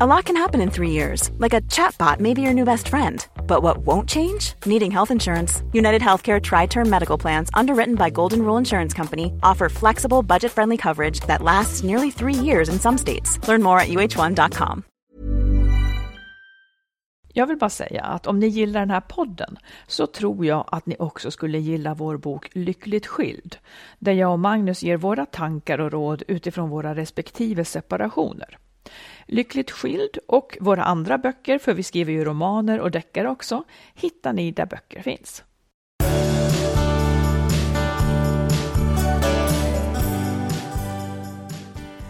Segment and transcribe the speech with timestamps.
[0.00, 2.88] A lot can happen in three years, like a chatbot may be your new best
[2.88, 3.24] friend.
[3.46, 4.54] But what won't change?
[4.66, 5.62] Needing health insurance.
[5.72, 10.50] United Healthcare Tri Term Medical Plans, underwritten by Golden Rule Insurance Company, offer flexible, budget
[10.50, 13.38] friendly coverage that lasts nearly three years in some states.
[13.46, 14.82] Learn more at uh1.com.
[17.32, 20.86] Jag vill bara säga att om ni gillar den här podden så tror jag att
[20.86, 23.56] ni också skulle gilla vår bok Lyckligt skild,
[23.98, 28.58] där jag och Magnus ger våra tankar och råd utifrån våra respektive separationer.
[29.26, 34.32] Lyckligt skild och våra andra böcker, för vi skriver ju romaner och deckare också, hittar
[34.32, 35.42] ni där böcker finns.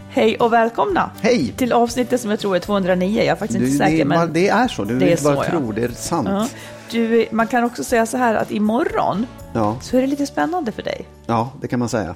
[0.08, 1.52] Hej och välkomna Hej!
[1.56, 3.18] till avsnittet som jag tror är 209.
[3.18, 3.98] Jag är faktiskt Du, inte säker.
[3.98, 4.32] det, men...
[4.32, 5.50] det är så, du det är bara så, ja.
[5.50, 6.28] tror, det är sant.
[6.28, 6.48] Ja.
[6.90, 9.78] Du, man kan också säga så här att imorgon Ja.
[9.82, 11.08] så är det lite spännande för dig.
[11.26, 12.14] ja, det kan man säga.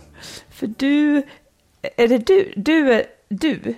[0.50, 1.22] För du,
[1.96, 3.60] är det du, du är du?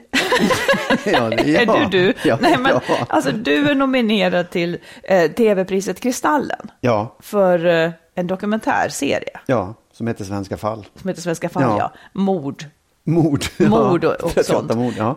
[1.05, 2.15] Ja, det, är du du?
[2.25, 2.97] Ja, Nej, men, ja.
[3.09, 10.07] Alltså du är nominerad till eh, tv-priset Kristallen ja, för eh, en dokumentärserie ja, som
[10.07, 10.87] heter Svenska fall.
[11.01, 11.77] som heter Svenska fall, ja.
[11.79, 11.93] Ja.
[12.13, 12.65] Mord.
[13.05, 13.45] Mord.
[13.59, 14.75] Mord och- och 38 sånt.
[14.75, 15.17] mord, ja.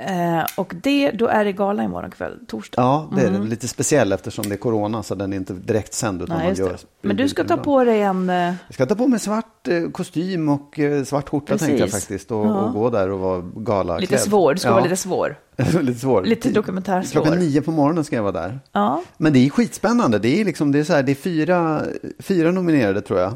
[0.00, 2.82] Eh, och det, då är det gala imorgon kväll, torsdag.
[2.82, 6.22] Ja, det är lite speciell eftersom det är corona så den är inte direkt sänd.
[6.22, 6.76] Utan Nej, man gör.
[7.02, 8.30] Men du ska ta på dig en...
[8.30, 11.66] Eh, Jag ska ta på mig svart eh, kostym och eh, svart skjorta Precis.
[11.66, 12.30] tänkte jag faktiskt.
[12.30, 12.54] Och, Ja.
[12.60, 14.10] och gå där och vara galaklädd.
[14.10, 14.72] lite svår, du ska ja.
[14.74, 15.36] vara lite svår.
[15.82, 16.22] lite svår.
[16.24, 17.22] Lite dokumentärsvår.
[17.22, 18.60] Klockan nio på morgonen ska jag vara där.
[18.72, 19.02] Ja.
[19.16, 20.18] Men det är skitspännande.
[20.18, 21.82] Det är, liksom, det är, så här, det är fyra,
[22.18, 23.32] fyra nominerade tror jag.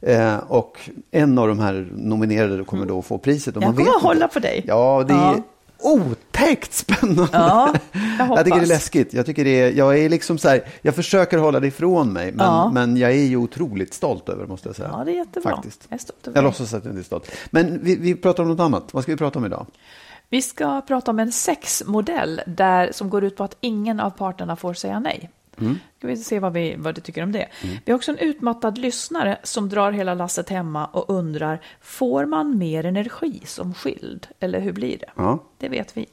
[0.00, 3.56] Eh, och en av de här nominerade kommer då få priset.
[3.56, 4.06] Och Jag man kommer vet inte.
[4.06, 4.64] hålla på dig.
[4.66, 5.36] Ja, det är Ja.
[5.84, 7.28] Otäckt spännande.
[7.32, 7.74] Ja,
[8.18, 8.44] jag hoppas.
[8.44, 9.12] tycker det är läskigt.
[9.14, 12.32] Jag, tycker det är, jag är liksom så här, jag försöker hålla det ifrån mig,
[12.32, 12.70] men, Ja.
[12.74, 14.88] men jag är ju otroligt stolt över måste jag säga.
[14.92, 15.50] Ja, det är jättebra.
[15.56, 15.86] Faktiskt.
[15.88, 17.30] Jag är stolt över Jag låtsas att jag inte är stolt.
[17.50, 18.94] Men vi, vi pratar om något annat.
[18.94, 19.66] Vad ska vi prata om idag?
[20.28, 24.56] Vi ska prata om en sexmodell där, som går ut på att ingen av parterna
[24.56, 25.30] får säga nej.
[25.60, 25.78] Mm.
[25.98, 27.48] Ska vi se vad, vi, vad du tycker om det.
[27.84, 32.58] Vi har också en utmattad lyssnare som drar hela lasset hemma och undrar, får man
[32.58, 34.26] mer energi som skild?
[34.40, 35.10] Eller hur blir det?
[35.16, 35.38] Ja.
[35.58, 36.06] Det vet vi.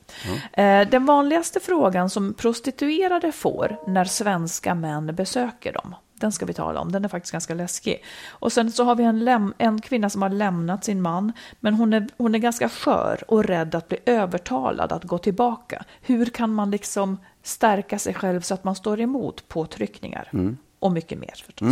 [0.53, 6.53] Eh, Den vanligaste frågan som prostituerade får när svenska män besöker dem, den ska vi
[6.53, 6.91] tala om.
[6.91, 8.03] Den är faktiskt ganska läskig.
[8.29, 11.93] Och sen så har vi en, en kvinna som har lämnat sin man, men hon
[11.93, 15.83] är, hon är ganska skör och rädd att bli övertalad att gå tillbaka.
[16.01, 20.29] Hur kan man liksom stärka sig själv så att man står emot påtryckningar?
[20.79, 21.69] Och mycket mer förstås.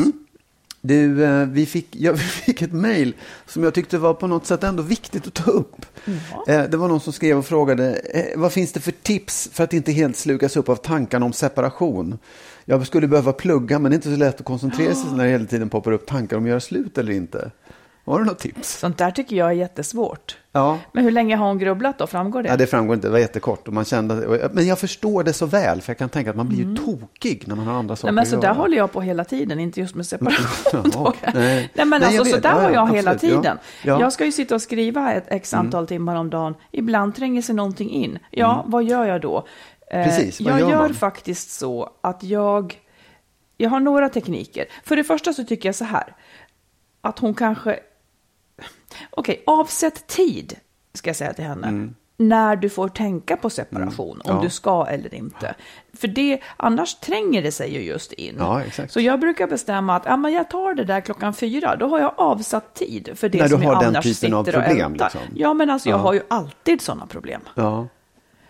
[0.81, 3.13] Du, eh, vi fick, ja, vi fick ett mejl
[3.46, 5.85] som jag tyckte var på något sätt ändå viktigt att ta upp.
[6.47, 9.63] Eh, Det var någon som skrev och frågade, eh, vad finns det för tips för
[9.63, 12.18] att inte helt slukas upp av tankarna om separation?
[12.66, 15.29] Jag skulle behöva plugga, men det är inte så lätt att koncentrera sig när det
[15.31, 17.52] hela tiden poppar upp tankar om att göra slut eller inte.
[18.09, 18.80] Har du något tips?
[18.80, 20.38] Sånt där tycker jag är jättesvårt.
[20.52, 20.78] Ja.
[20.92, 22.08] Men hur länge har hon grubblat då?
[22.08, 22.50] Framgår det?
[22.50, 23.68] Ja, det framgår inte, det var jättekort.
[23.68, 26.47] Och man kände, men jag förstår det så väl, för jag kan tänka att man
[26.50, 28.16] blir ju tokig när man har andra saker Mm.
[28.16, 28.58] Nej, men så att där göra.
[28.58, 30.92] håller jag på hela tiden, inte just med separation.
[30.94, 31.14] Då.
[31.34, 31.70] nej.
[31.74, 31.86] nej.
[31.86, 33.36] men Nej, alltså, så där Ja, har ja, jag hela absolut.
[33.36, 33.42] Ja.
[33.42, 33.58] tiden.
[33.84, 33.92] Ja.
[33.92, 34.02] Mm.
[34.02, 36.56] Jag ska ju sitta och skriva ett x antal timmar om dagen.
[36.72, 38.20] Ibland tränger sig någonting in.
[38.31, 39.47] Ja, vad gör jag då?
[39.91, 42.80] Eh, Precis, vad jag gör gör faktiskt så att jag,
[43.58, 44.66] jag har några tekniker.
[44.84, 46.16] För det första så tycker jag så här,
[47.02, 47.80] att hon kanske,
[49.09, 50.56] okej, avsätt tid,
[50.94, 51.68] ska jag säga till henne.
[51.68, 51.96] Mm.
[52.22, 54.42] När du får tänka på separation, om Ja.
[54.44, 55.56] du ska eller inte.
[55.94, 58.36] För det, annars tränger det sig ju just in.
[58.40, 58.94] Ja, exakt.
[58.94, 62.00] Så jag brukar bestämma att ja, men jag tar det där klockan fyra, då har
[62.00, 64.47] jag avsatt tid för det När du som jag har den annars typen sitter av
[64.47, 65.22] och problem, liksom.
[65.36, 66.03] Ja, men alltså jag Ja.
[66.03, 67.88] har ju alltid sådana problem, Ja.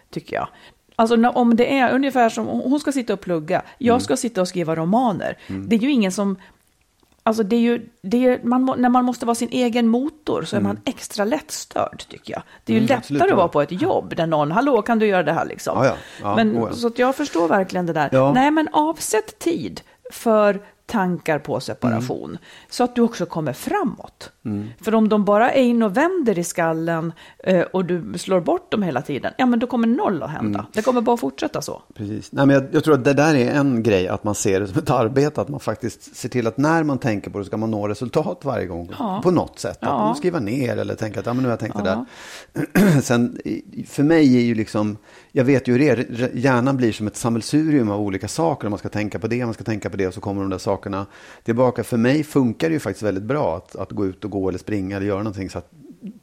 [0.09, 0.47] tycker jag.
[0.95, 4.01] Alltså när- om det är ungefär som, hon ska sitta och plugga, jag Mm.
[4.01, 5.37] ska sitta och skriva romaner.
[5.47, 6.35] Det är ju ingen som,
[7.29, 10.55] alltså det är ju, det är, man, när man måste vara sin egen motor så
[10.55, 12.41] är man extra lättstörd tycker jag.
[12.65, 14.99] Det är ju Mm, lättare absolut, att vara på ett jobb där någon, hallå kan
[14.99, 15.77] du göra det här liksom.
[15.77, 15.95] Ja, ja.
[16.21, 16.71] Ja, men, oh.
[16.71, 18.33] Så jag förstår verkligen det där.
[18.33, 19.81] Nej men avsätt tid
[20.11, 22.29] för tankar på separation.
[22.29, 22.41] Mm.
[22.69, 24.31] Så att du också kommer framåt.
[24.81, 27.13] För om de bara är in och vänder i skallen
[27.43, 30.65] eh, och du slår bort dem hela tiden, ja men då kommer noll att hända.
[30.73, 31.81] Det kommer bara fortsätta så.
[31.93, 32.31] Precis.
[32.31, 34.67] Nej, men jag, jag tror att det där är en grej, att man ser det
[34.67, 37.57] som ett arbete, att man faktiskt ser till att när man tänker på det ska
[37.57, 39.19] man nå resultat varje gång Ja.
[39.23, 39.77] på något sätt.
[39.81, 39.97] Att Ja.
[39.97, 43.01] man skriva ner eller tänka att ja, men nu har jag tänkt det där.
[43.01, 43.37] Sen,
[43.87, 44.97] för mig är ju liksom,
[45.31, 48.67] jag vet ju hur det är, hjärnan blir som ett sammelsurium av olika saker.
[48.67, 50.49] och Man ska tänka på det, man ska tänka på det och så kommer de
[50.49, 51.05] där sakerna
[51.43, 51.83] tillbaka.
[51.83, 54.59] För mig funkar det ju faktiskt väldigt bra att, att gå ut och gå eller
[54.59, 55.71] springa eller göra någonting så att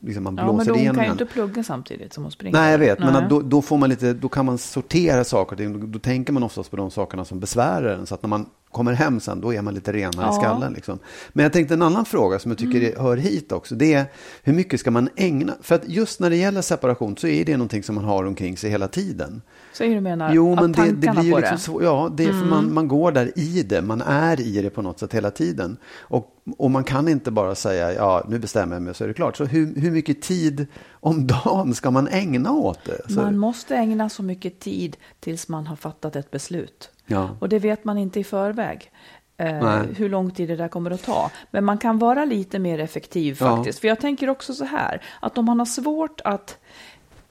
[0.00, 2.58] liksom, man Ja, men blåser hon igenom kan ju inte plugga samtidigt som hon springer.
[2.58, 2.98] Nej, jag vet.
[2.98, 3.22] Men Nej.
[3.22, 5.80] att då, då, får man lite, då kan man sortera saker och ting.
[5.80, 8.06] Då, då tänker man oftast på de sakerna som besvärar en.
[8.06, 10.32] Så att när man kommer hem sen, då är man lite renare Ja.
[10.32, 10.72] i skallen.
[10.72, 10.98] Liksom.
[11.32, 13.00] Men jag tänkte en annan fråga som jag tycker Mm.
[13.04, 13.74] hör hit också.
[13.74, 14.04] Det är
[14.42, 15.54] hur mycket ska man ägna?
[15.60, 18.56] För att just när det gäller separation så är det någonting som man har omkring
[18.56, 19.42] sig hela tiden.
[19.72, 21.82] Så är du menar Jo, men det, det blir ju liksom svårt.
[21.82, 22.48] Ja, det är för Mm.
[22.50, 23.82] man, man går där i det.
[23.82, 25.76] Man är i det på något sätt hela tiden.
[25.98, 26.26] Och,
[26.58, 29.36] och man kan inte bara säga, ja, nu bestämmer jag mig så är det klart.
[29.36, 33.12] Så hur, hur mycket tid om dagen ska man ägna åt det?
[33.12, 36.90] Så, Man måste ägna så mycket tid tills man har fattat ett beslut.
[37.06, 37.36] Ja.
[37.40, 38.90] Och det vet man inte i förväg.
[39.38, 41.30] Eh, hur lång tid det där kommer att ta.
[41.50, 43.56] Men man kan vara lite mer effektiv Ja.
[43.56, 43.78] faktiskt.
[43.78, 46.58] För jag tänker också så här, att om man har svårt att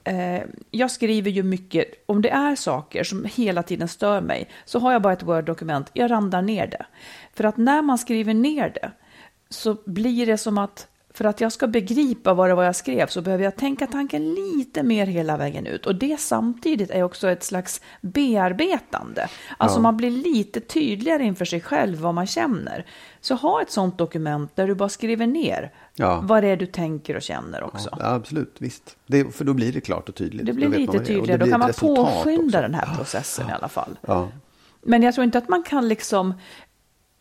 [0.08, 0.42] Eh,
[0.72, 4.92] jag skriver ju mycket, om det är saker som hela tiden stör mig, så har
[4.92, 6.86] jag bara ett Word-dokument, jag randar ner det.
[7.34, 8.92] För att när man skriver ner det,
[9.50, 13.08] så blir det som att för att jag ska begripa vad det var jag skrev
[13.08, 15.86] så behöver jag tänka tanken lite mer hela vägen ut.
[15.86, 19.28] Och det samtidigt är också ett slags bearbetande.
[19.58, 19.82] Alltså Ja.
[19.82, 22.86] man blir lite tydligare inför sig själv vad man känner.
[23.22, 26.20] Så ha ett sånt dokument där du bara skriver ner Ja.
[26.24, 27.90] vad det är du tänker och känner också.
[28.00, 28.98] Ja, absolut, visst.
[29.08, 30.46] Det, för då blir det klart och tydligt.
[30.46, 32.62] Det blir man lite det tydligare, då kan man påskynda också.
[32.62, 33.98] den här processen i alla fall.
[34.88, 36.34] Men jag tror inte att man kan liksom,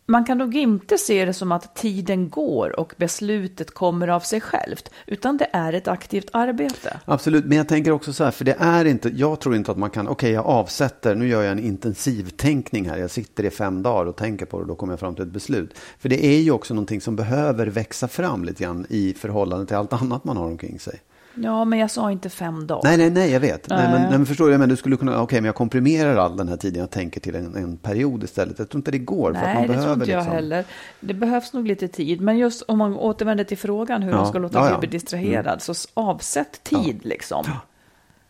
[0.07, 4.41] man kan nog inte se det som att tiden går och beslutet kommer av sig
[4.41, 7.01] självt, utan det är ett aktivt arbete.
[7.05, 9.79] Absolut, men jag tänker också så här, för det är inte, jag tror inte att
[9.79, 13.83] man kan, okej jag avsätter, nu gör jag en intensivtänkning här, jag sitter i fem
[13.83, 15.79] dagar och tänker på det och då kommer jag fram till ett beslut.
[15.99, 19.77] För det är ju också någonting som behöver växa fram lite grann i förhållande till
[19.77, 21.01] allt annat man har omkring sig.
[21.37, 22.83] Ja, men jag sa inte fem dagar.
[22.85, 23.69] Nej, nej, nej, jag vet.
[23.69, 24.01] Nej, men, Nej.
[24.01, 26.57] nej, men förstår du, men du skulle kunna, okej, men jag komprimerar all den här
[26.57, 28.59] tiden jag tänker till en, en period istället.
[28.59, 29.33] Jag tror inte det går.
[29.33, 30.65] för att Nej, man det behöver tror inte jag liksom, heller.
[31.01, 32.21] Det behövs nog lite tid.
[32.21, 34.17] Men just om man återvänder till frågan hur Ja.
[34.17, 34.79] man ska låta Ja, bli ja.
[34.79, 37.45] bli distraherad, så s- avsätt tid liksom.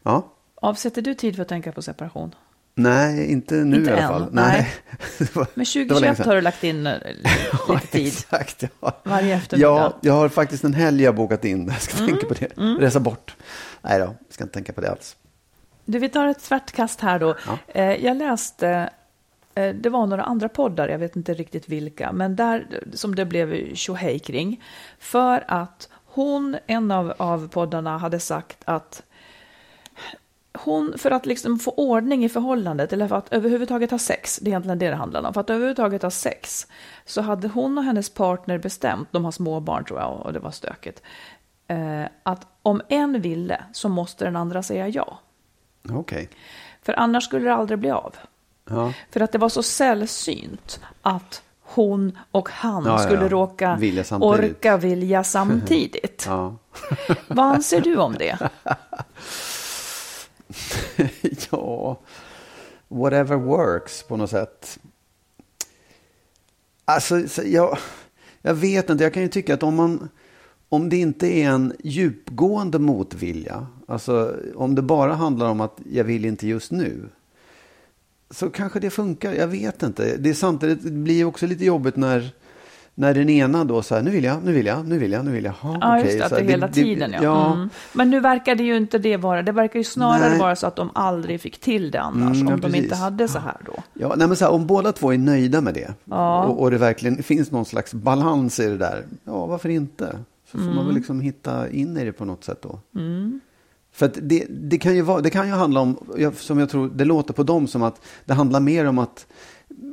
[0.02, 2.34] Ja, Avsätter du tid för att tänka på separation?
[2.74, 4.28] Nej, inte nu Inte i alla än, fall.
[4.32, 4.72] nej.
[5.18, 6.26] Det var- Men det var länge 2021 sedan.
[6.28, 6.94] har du lagt in eh,
[7.74, 8.06] lite tid.
[8.06, 9.00] Exakt, ja.
[9.04, 9.68] Varje eftermiddag.
[9.68, 11.66] Ja, jag har faktiskt en helg jag bokat in.
[11.72, 12.06] Jag ska Mm.
[12.10, 12.46] tänka på det.
[12.86, 13.36] Resa bort.
[13.82, 15.16] Nej då, jag ska inte tänka på det alls.
[15.84, 17.34] Du, vi tar ett tvärtkast här då.
[17.46, 17.58] Ja.
[17.68, 18.90] Eh, jag läste,
[19.54, 23.24] eh, det var några andra poddar, jag vet inte riktigt vilka, men där som det
[23.24, 24.62] blev tjohej kring.
[24.98, 29.02] För att hon, en av, av poddarna, hade sagt att
[30.58, 34.48] hon, för att liksom få ordning i förhållandet, eller för att överhuvudtaget ha sex, det
[34.48, 36.66] är egentligen det det handlar om, för att överhuvudtaget ha sex,
[37.04, 40.38] så hade hon och hennes partner bestämt, de har små barn tror jag, och det
[40.38, 41.02] var stökigt,
[41.68, 45.18] eh, att om en ville så måste den andra säga ja.
[45.90, 46.28] Okej.
[46.82, 48.14] För annars skulle det aldrig bli av.
[48.70, 48.92] Ja.
[49.10, 53.28] För att det var så sällsynt att hon och han Ja, skulle ja.
[53.28, 56.26] råka Vilja orka vilja samtidigt.
[57.28, 58.38] Vad anser du om det?
[61.50, 62.00] ja,
[62.88, 64.78] whatever works på något sätt.
[66.84, 67.78] Alltså, så jag,
[68.42, 69.04] jag vet inte.
[69.04, 70.08] Jag kan ju tycka att om man...
[70.68, 76.04] Om det inte är en djupgående motvilja, alltså om det bara handlar om att jag
[76.04, 77.08] vill inte just nu,
[78.30, 79.32] så kanske det funkar.
[79.32, 80.16] Jag vet inte.
[80.16, 82.34] Det är samtidigt det blir också lite jobbigt när,
[82.96, 85.24] när den ena då så här, nu vill jag, nu vill jag, nu vill jag,
[85.24, 85.52] nu vill jag.
[85.52, 86.06] Ha, Ja, okej.
[86.06, 87.12] just det, att Så det här, hela tiden.
[87.12, 87.22] Ja.
[87.22, 87.52] ja.
[87.54, 87.70] Mm.
[87.92, 89.42] Men nu verkar det ju inte det vara.
[89.42, 90.38] Det verkar ju snarare Nej.
[90.38, 92.98] vara så att de aldrig fick till det annars, Mm, om de inte precis.
[93.04, 93.74] hade så här då.
[93.94, 96.44] Ja, nej men så här, om båda två är nöjda med det Ja.
[96.44, 100.18] och, och det verkligen finns någon slags balans i det där, ja varför inte?
[100.52, 102.78] Så får man väl liksom hitta in i det på något sätt då.
[103.92, 105.96] För att det, det, kan ju vara, det kan ju handla om,
[106.36, 109.26] som jag tror, det låter på dem som att det handlar mer om att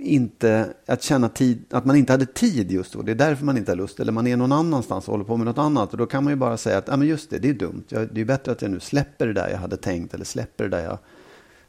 [0.01, 3.01] inte, att känna tid, att man inte hade tid just då.
[3.01, 3.99] Det är därför man inte har lust.
[3.99, 5.91] Eller man är någon annanstans och håller på med något annat.
[5.91, 7.83] Och då kan man ju bara säga att, ja men just det, det är dumt.
[7.87, 10.63] Jag, det är bättre att jag nu släpper det där jag hade tänkt eller släpper
[10.63, 10.97] det där jag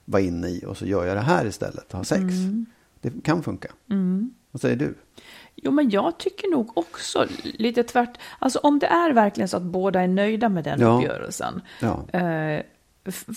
[0.04, 2.22] var inne i och så gör jag det här istället och har sex.
[3.00, 3.68] Det kan funka.
[4.50, 4.94] Vad säger du?
[5.56, 8.18] Jo, men jag tycker nog också lite tvärt.
[8.38, 10.96] Alltså om det är verkligen så att båda är nöjda med den Ja.
[10.96, 11.60] uppgörelsen.
[11.80, 12.18] Ja.
[12.20, 12.62] Eh,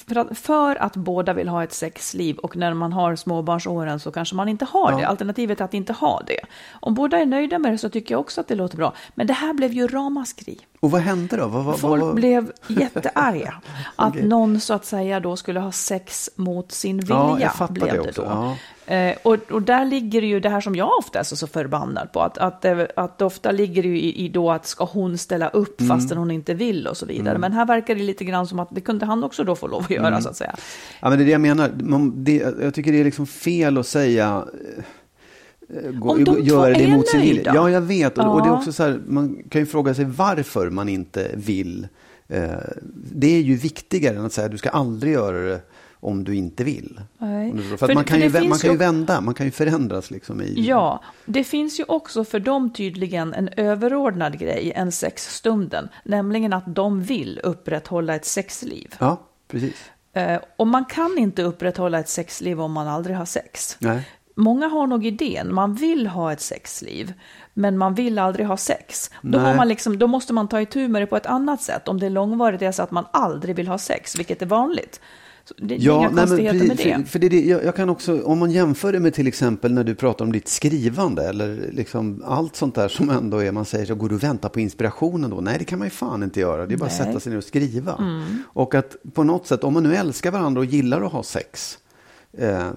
[0.07, 4.11] för att, för att båda vill ha ett sexliv och när man har småbarnsåren så
[4.11, 4.97] kanske man inte har Ja.
[4.97, 5.07] det.
[5.07, 6.39] Alternativet är att inte ha det.
[6.71, 8.93] Om båda är nöjda med det så tycker jag också att det låter bra.
[9.15, 10.59] Men det här blev ju ramaskri.
[10.85, 11.47] Och vad hände då?
[11.47, 13.53] Vad, vad, Folk vad, blev jättearga.
[13.95, 14.27] Att Okej.
[14.27, 17.15] någon så att säga då skulle ha sex mot sin vilja.
[17.39, 18.21] Ja, jag blev det det också.
[18.21, 18.27] då.
[18.27, 18.57] Ja.
[18.95, 22.11] Eh, och, och där ligger ju det här som jag ofta är så, så förbannad
[22.11, 22.21] på.
[22.21, 25.47] Att, att, det- att ofta ligger det ju i, i då att ska hon ställa
[25.49, 25.97] upp Mm.
[25.99, 27.37] fastän hon inte vill och så vidare.
[27.37, 29.81] Men här verkar det lite grann som att det kunde han också då få lov
[29.83, 30.21] att göra Mm.
[30.21, 30.55] så att säga.
[30.99, 31.71] Ja, men det är det jag menar.
[31.79, 34.45] Man, det, jag tycker det är liksom fel att säga
[34.77, 34.83] eh,
[35.93, 37.51] gå, Om de två göra det är emot sin vilja.
[37.55, 38.17] Ja, jag vet.
[38.17, 38.57] Och, och det är Ja.
[38.57, 41.87] också så här, man kan ju fråga sig varför man inte vill.
[42.27, 42.49] Eh,
[42.93, 45.61] det är ju viktigare än att säga du ska aldrig göra det
[45.93, 47.01] om du inte vill.
[47.53, 47.61] Du.
[47.63, 50.11] För, För- man för kan, ju, man kan ju ju- vända, man kan ju förändras
[50.11, 50.53] liksom i...
[50.67, 55.89] Ja, det finns ju också för dem tydligen en överordnad grej än sexstunden.
[56.05, 58.95] Nämligen att de vill upprätthålla ett sexliv.
[58.99, 59.75] Ja, precis.
[60.13, 63.77] Eh, och man kan inte upprätthålla ett sexliv om man aldrig har sex.
[63.79, 64.07] Nej.
[64.35, 67.13] Många har nog idén, man vill ha ett sexliv,
[67.53, 69.11] men man vill aldrig ha sex.
[69.21, 69.55] Då, Nej.
[69.55, 71.87] man liksom, då måste man ta itu med det på ett annat sätt.
[71.87, 74.99] Om det är långvarigt, är så att man aldrig vill ha sex, vilket är vanligt.
[75.47, 77.03] Så det, det är inga konstigheter med precis, det.
[77.03, 79.73] För, för det, det jag, jag kan också, om man jämför det med till exempel
[79.73, 83.65] när du pratar om ditt skrivande eller liksom allt sånt där som ändå är, man
[83.65, 85.41] säger så går du och väntar på inspirationen då?
[85.41, 86.65] Nej, det kan man ju fan inte göra.
[86.65, 87.01] Det är bara att Nej.
[87.01, 87.13] Mm.
[87.13, 87.99] sätta sig ner och skriva.
[88.45, 91.77] Och att på något sätt, om man nu älskar varandra och gillar att ha sex,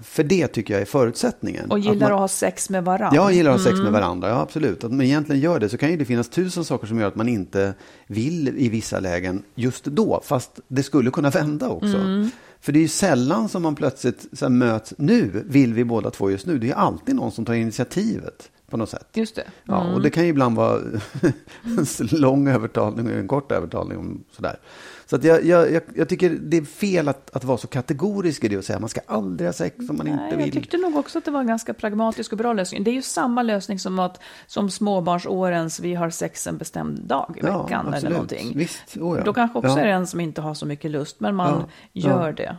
[0.03, 1.71] för det tycker jag är förutsättningen.
[1.71, 3.11] Och gillar man, att ha sex med varandra.
[3.17, 3.85] Ja, gillar att ha sex Mm.
[3.85, 4.85] med varandra, ja absolut.
[4.85, 7.15] Att man egentligen gör det så kan ju det finnas tusen saker som gör att
[7.17, 7.75] man inte
[8.07, 10.21] vill i vissa lägen just då.
[10.25, 11.97] Fast det skulle kunna vända också.
[11.97, 12.31] Mm.
[12.61, 16.31] För det är ju sällan som man plötsligt så möts, nu vill vi båda två
[16.31, 16.59] just nu.
[16.59, 19.07] Det är alltid någon som tar initiativet på något sätt.
[19.15, 19.45] Just det.
[19.65, 20.81] Ja, och det kan ju ibland vara
[22.01, 23.99] en lång övertalning och en kort övertalning.
[23.99, 24.59] om Sådär.
[25.11, 28.45] Så att jag, jag, jag, jag tycker det är fel att, att vara så kategorisk
[28.45, 30.37] i det och säga att man ska aldrig ha sex om man Nej, inte jag
[30.37, 30.53] vill.
[30.53, 32.85] tyckte nog också att det var en ganska pragmatisk och bra lösning.
[32.85, 37.35] Det är ju samma lösning som att som småbarnsårens vi har sex en bestämd dag
[37.37, 38.13] i Ja, veckan eller absolut.
[38.13, 38.53] någonting.
[38.59, 39.25] Visst, oh ja.
[39.25, 39.79] Då kanske också Ja.
[39.79, 42.57] är det en som inte har så mycket lust, men man gör det.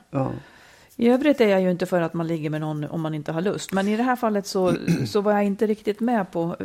[0.96, 3.32] I övrigt är jag ju inte för att man ligger med någon om man inte
[3.32, 3.72] har lust.
[3.74, 4.74] Men i det här fallet så,
[5.08, 6.56] så var jag inte riktigt med på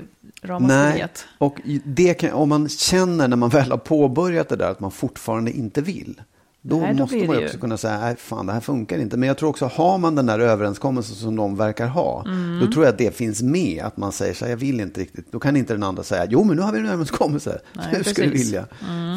[0.49, 1.27] Nej, ramaskriet.
[1.39, 4.91] och det kan, om man känner när man väl har påbörjat det där att man
[4.91, 6.21] fortfarande inte vill.
[6.67, 9.17] Då, Nej, då måste man ju också kunna säga, nej fan det här funkar inte.
[9.17, 12.61] Men jag tror också, har man den där överenskommelsen som de verkar ha, Mm.
[12.61, 13.83] då tror jag att det finns med.
[13.85, 15.33] Att man säger så här, jag vill inte riktigt.
[15.33, 17.61] Då kan inte den andra säga, jo men nu har vi en överenskommelse.
[17.73, 18.67] Nej, nu ska du vilja.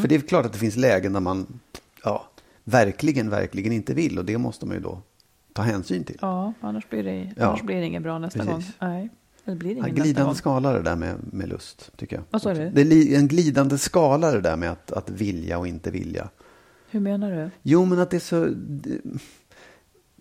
[0.01, 1.59] För det är klart att det finns lägen där man,
[2.03, 2.25] ja,
[2.63, 4.17] verkligen, verkligen inte vill.
[4.19, 5.01] Och det måste man ju då
[5.53, 6.17] ta hänsyn till.
[6.21, 8.53] Ja, annars blir det, Ja, annars blir det inget bra nästa precis.
[8.53, 8.63] gång.
[8.89, 9.09] Nej,
[9.51, 12.23] det blir Ja, ingen nästa glidande skala det där med, med lust, tycker jag.
[12.29, 12.69] Vad sa du?
[12.69, 16.29] Det är en glidande skala det där med att, att vilja och inte vilja.
[16.89, 17.49] Hur menar du?
[17.61, 18.45] Jo, men att det är så...
[18.55, 19.01] Det,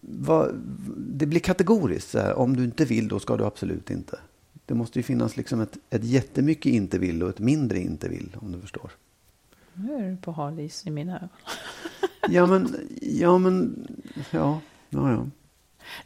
[0.00, 0.54] vad,
[0.96, 2.10] det blir kategoriskt.
[2.10, 4.18] Så här, om du inte vill, då ska du absolut inte.
[4.66, 8.36] Det måste ju finnas liksom ett, ett jättemycket inte vill och ett mindre inte vill,
[8.40, 8.90] om du förstår.
[9.74, 11.28] Nu är du på hal is i mina ögon.
[12.28, 12.76] Ja, men...
[13.00, 13.86] Ja, men...
[14.30, 15.26] Ja, ja, ja.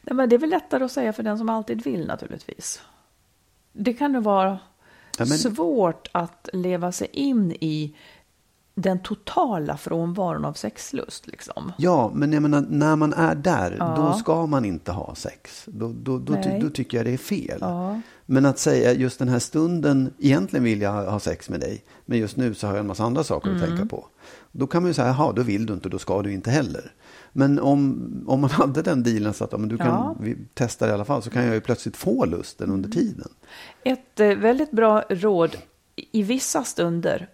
[0.02, 2.82] Nej, men det är väl lättare att säga för den som alltid vill naturligtvis.
[3.72, 4.58] Det kan ju vara
[5.18, 7.96] Ja, men- svårt att leva sig in i
[8.74, 11.26] den totala frånvaron av sexlust.
[11.26, 11.72] Liksom.
[11.78, 13.94] Ja, men jag menar, när man är där, Ja.
[13.96, 15.64] då ska man inte ha sex.
[15.66, 17.58] Då, då, då, ty, då tycker jag det är fel.
[17.60, 18.00] Ja.
[18.26, 21.84] Men att säga just den här stunden, egentligen vill jag ha ha sex med dig,
[22.06, 23.62] men just nu så har jag en massa andra saker Mm.
[23.62, 24.06] att tänka på.
[24.52, 26.92] Då kan man ju säga, jaha, då vill du inte, då ska du inte heller.
[27.32, 30.16] Men om, om man hade den dealen så att ja, men du kan, Ja.
[30.20, 33.28] vi testar i alla fall, så kan jag ju plötsligt få lusten under tiden.
[33.84, 35.56] Ett eh, väldigt bra råd
[35.96, 37.28] i- vissa stunder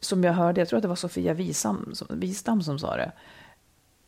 [0.00, 3.12] som jag hörde, jag tror att det var Sofia Wisam, som- Wistam som sa det.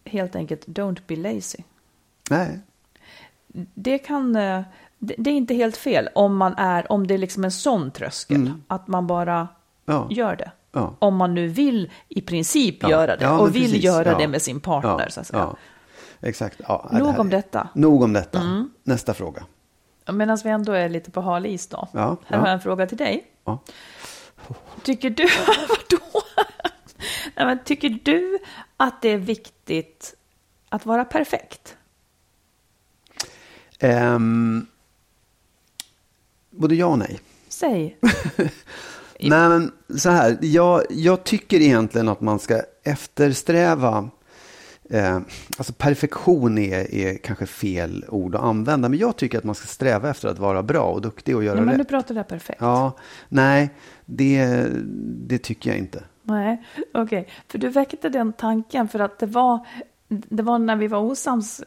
[0.05, 1.59] Helt enkelt, don't be lazy.
[2.31, 2.61] Nej,
[3.75, 4.63] Det kan, eh,
[4.99, 8.53] det är inte helt fel om man är, om det är liksom en sån tröskel.
[8.67, 9.49] Att man bara Mm.
[9.85, 10.09] ja.
[10.11, 10.51] gör det.
[10.73, 10.97] Ja.
[10.99, 12.91] Om man nu vill i princip Ja.
[12.91, 13.85] göra det Ja, och vill precis.
[13.85, 15.09] göra det med sin partner.
[15.09, 15.57] Så att säga.
[16.21, 16.61] Exakt.
[16.93, 17.69] Nog det om detta.
[17.75, 18.67] Nog om detta.
[18.83, 19.45] Nästa fråga.
[20.13, 21.89] Medan vi ändå är lite på hal is då.
[21.93, 22.01] Här
[22.39, 23.27] har jag en fråga till dig.
[24.83, 25.23] Tycker du,
[25.69, 26.23] vadå?
[27.37, 28.39] Nej, men tycker du
[28.77, 30.15] att det är viktigt
[30.69, 31.77] att vara perfekt?
[33.79, 34.67] Ehm,
[36.51, 37.21] både ja och nej.
[37.49, 37.99] Säg.
[39.29, 40.39] Nej, men så här.
[40.41, 44.11] Jag, jag tycker egentligen att man ska eftersträva
[44.93, 45.17] Eh,
[45.59, 49.67] alltså perfektion är, är kanske fel ord att använda, men jag tycker att man ska
[49.67, 51.89] sträva efter att vara bra och duktig och göra Nej, men nu rätt.
[51.89, 52.61] pratar jag perfekt.
[52.61, 52.97] Ja,
[53.29, 53.71] nej,
[54.05, 54.67] det,
[55.29, 56.05] det tycker jag inte.
[56.23, 57.29] Nej, okej.
[57.49, 59.67] För du väckte den tanken för att det var
[60.09, 61.63] det var när vi var osams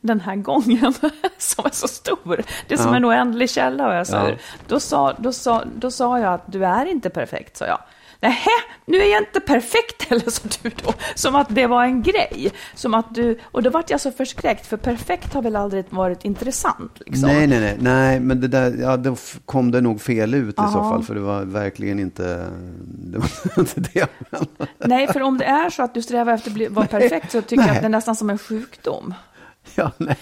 [0.00, 0.92] den här gången
[1.38, 2.42] som är så stor.
[2.68, 2.96] Det är som Ja.
[2.96, 4.34] en oändlig källa och jag sa, Ja.
[4.66, 7.78] då, sa, då, sa, då sa jag att du är inte perfekt, sa jag.
[8.20, 8.50] Nähä,
[8.86, 10.92] nu är jag inte perfekt heller, sa du då.
[11.14, 12.50] Som att det var en grej.
[12.74, 16.24] Som att du, och då vart jag så förskräckt, för perfekt har väl aldrig varit
[16.24, 16.92] intressant.
[17.06, 17.28] Liksom.
[17.28, 19.16] Nej, nej, nej, nej, men det där, ja, då
[19.46, 22.46] kom det nog fel ut i så fall, för det var verkligen inte
[22.84, 23.18] det.
[23.18, 24.08] Var inte det jag.
[24.78, 27.42] Nej, för om det är så att du strävar efter att bli- vara perfekt så
[27.42, 27.76] tycker jag Nej.
[27.76, 29.14] att det är nästan som en sjukdom.
[29.74, 30.16] Ja, nej.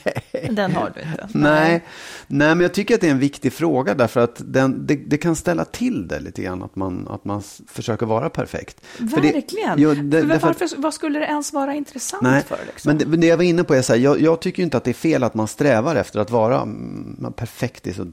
[0.50, 1.28] Den har du inte.
[1.38, 1.84] Nej.
[2.26, 5.18] nej, men jag tycker att det är en viktig fråga därför att den, det, det
[5.18, 8.86] kan ställa till det lite grann att man, att man försöker vara perfekt.
[8.96, 9.80] För det- Verkligen.
[9.80, 12.58] ja, det, för därför att- varför, vad skulle det ens vara intressant Nej, för?
[12.66, 12.88] Liksom?
[12.88, 14.76] men det, men det jag var inne på är så här, jag, jag tycker inte
[14.76, 18.06] att det är fel att man strävar efter att vara mm, perfekt, är så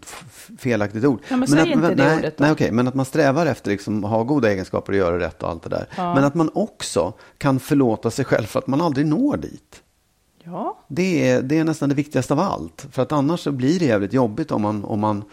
[0.58, 1.20] felaktigt ord.
[1.30, 2.44] Ja, men säg att, inte det nej, ordet då.
[2.44, 5.44] Nej, okej, men att man strävar efter liksom, att ha goda egenskaper och göra rätt
[5.44, 5.86] och allt det där.
[5.98, 9.82] Men att man också kan förlåta sig själv för att man aldrig når dit.
[10.46, 12.88] Ja, Det är, det är nästan det viktigaste av allt.
[12.92, 15.24] För att annars så blir det jävligt jobbigt om man, om man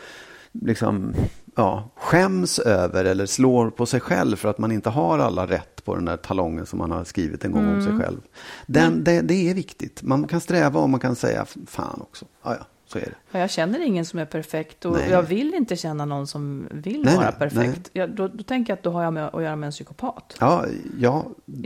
[0.52, 1.14] liksom,
[1.56, 5.84] ja, skäms över eller slår på sig själv för att man inte har alla rätt
[5.84, 7.84] på den där talongen som man har skrivit en gång om Mm.
[7.84, 8.20] sig själv.
[8.66, 10.02] Den, det, det är viktigt.
[10.02, 12.24] Man kan sträva och man kan säga fan också.
[12.44, 13.14] Ja, ja, så är det.
[13.30, 15.10] Ja, Jag känner ingen som är perfekt och Nej.
[15.10, 17.90] jag vill inte känna någon som vill Nej, vara perfekt.
[17.92, 20.36] Jag, då, då tänker jag att då har jag med att göra med en psykopat.
[20.40, 20.64] Ja,
[20.98, 21.24] ja,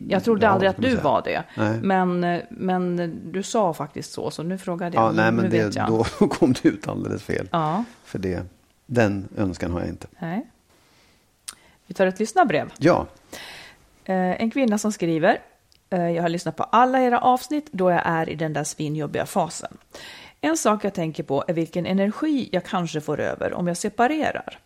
[0.09, 1.03] Jag trodde ja, aldrig att du säga?
[1.03, 1.45] var det.
[1.57, 1.79] Nej.
[1.83, 2.97] Men, men
[3.33, 5.05] du sa faktiskt så, så nu frågade jag.
[5.05, 7.49] Ja, nej, men det, då kom det ut alldeles fel.
[7.53, 8.43] Ja, För det,
[8.87, 10.07] den önskan har jag inte.
[10.19, 10.47] nej.
[11.87, 12.73] Vi tar ett lyssnarbrev.
[12.79, 13.07] Ja,
[14.07, 15.39] Eh, En kvinna som skriver,
[15.91, 19.27] eh, jag har lyssnat på alla era avsnitt då jag är i den där svinjobbiga
[19.27, 19.77] fasen.
[20.45, 24.59] En sak jag tänker på är vilken energi jag kanske får över om jag separerar.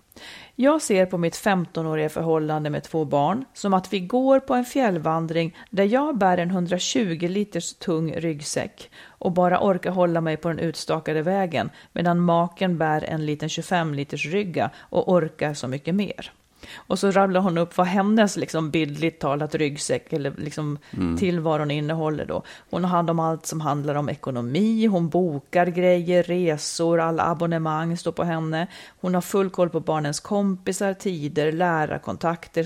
[0.54, 4.64] Jag ser på mitt 15-åriga förhållande med två barn som att vi går på en
[4.64, 10.49] fjällvandring där jag bär en 120 liters tung ryggsäck och bara orkar hålla mig på
[10.49, 15.94] den utstakade vägen medan maken bär en liten 25 liters rygga och orkar så mycket
[15.94, 16.32] mer.
[16.77, 20.79] Och så rabblar hon upp vad hennes liksom bildligt talat ryggsäck eller liksom
[21.19, 22.43] tillvaron innehåller då.
[22.71, 27.97] Hon har hand om allt som handlar om ekonomi, hon bokar grejer, resor, alla abonnemang
[27.97, 28.67] står på henne.
[29.00, 32.65] Hon har full koll på barnens kompisar, tider, lärarkontakter,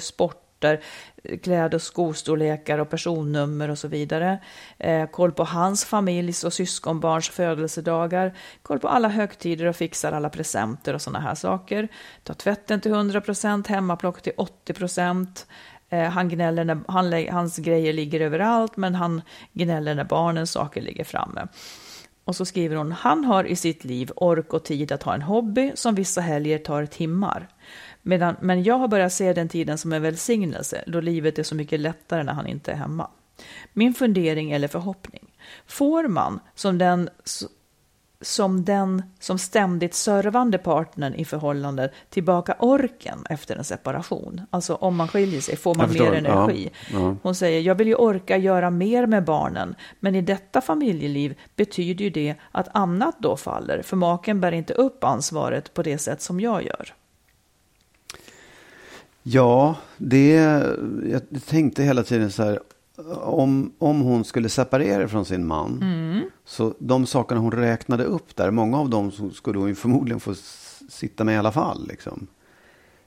[0.62, 0.81] sorter,
[1.37, 4.38] kläd och skostorlekar och personnummer och så vidare.
[4.78, 8.33] Eh, koll på hans familjs och syskonbarns födelsedagar.
[8.62, 11.89] Koll på alla högtider och fixar alla presenter och sådana här saker.
[12.25, 15.47] Tar tvätten till 100%, hemmaplock till 80%.
[15.91, 20.82] Eh, han gnäller när han, hans grejer ligger överallt men han gnäller när barnens saker
[20.82, 21.49] ligger framme.
[22.25, 25.23] Och så skriver hon, han har i sitt liv ork och tid att ha en
[25.23, 27.49] hobby som vissa helger tar timmar.
[28.02, 31.54] Medan, men jag har börjat se den tiden som en välsignelse, då livet är så
[31.54, 33.10] mycket lättare när han inte är hemma.
[33.73, 35.36] Min fundering eller förhoppning,
[35.67, 37.10] får man som den,
[38.21, 44.41] som den som ständigt servande partnern i förhållandet tillbaka orken efter en separation?
[44.50, 46.71] Alltså om man skiljer sig, får man mer förstår, ja, energi?
[46.93, 47.17] ja.
[47.23, 52.04] Hon säger, jag vill ju orka göra mer med barnen, men i detta familjeliv betyder
[52.04, 56.23] ju det att annat då faller, för maken bär inte upp ansvaret på det sätt
[56.23, 56.95] som jag gör.
[59.23, 60.32] Ja, det,
[61.11, 62.58] jag tänkte hela tiden så här,
[63.23, 65.85] om, om hon skulle separera från sin man,
[66.45, 70.35] så de sakerna hon räknade upp där, många av dem skulle hon förmodligen få
[70.89, 71.87] sitta med i alla fall.
[71.89, 72.26] Liksom.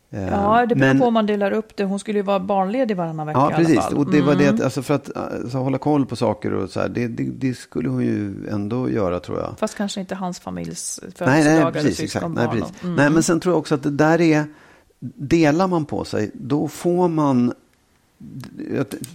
[0.10, 1.84] Eh, Ja, det beror men- på om man delar upp det.
[1.84, 3.76] Hon skulle ju vara barnledig varannan vecka Ja, i alla precis.
[3.80, 3.92] fall.
[3.94, 4.06] Mm.
[4.06, 6.80] Och det var det, att- alltså för att alltså, hålla koll på saker och så
[6.80, 9.54] här, det, det, det skulle hon ju ändå göra tror jag.
[9.60, 12.00] Fast kanske inte hans familjs Nej, födelsedag nej, eller precis.
[12.00, 12.26] Exakt.
[12.30, 12.84] Nej, precis.
[12.84, 12.96] Mm.
[12.96, 14.46] nej, men sen tror jag också att det där är,
[15.16, 17.54] delar man på sig, då får man,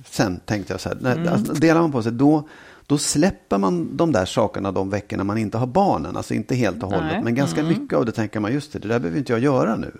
[0.04, 1.32] sen tänkte jag så här, nej, Mm.
[1.32, 2.48] alltså, delar man på sig, då,
[2.86, 6.16] då släpper man de där sakerna de veckorna man inte har barnen.
[6.16, 7.12] Alltså inte helt och hållet, Nej.
[7.12, 7.24] Mm.
[7.24, 9.76] men ganska mycket av det tänker man, just det, det där behöver inte jag göra
[9.76, 9.92] nu.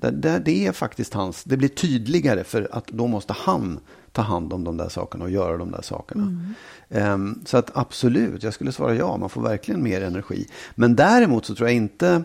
[0.00, 3.78] Det, det, det är faktiskt hans, det blir tydligare för att då måste han
[4.12, 6.22] ta hand om de där sakerna och göra de där sakerna.
[6.22, 6.54] Mm.
[6.90, 10.46] Ehm, så att absolut, jag skulle svara ja, man får verkligen mer energi.
[10.74, 12.22] Men däremot så tror jag inte,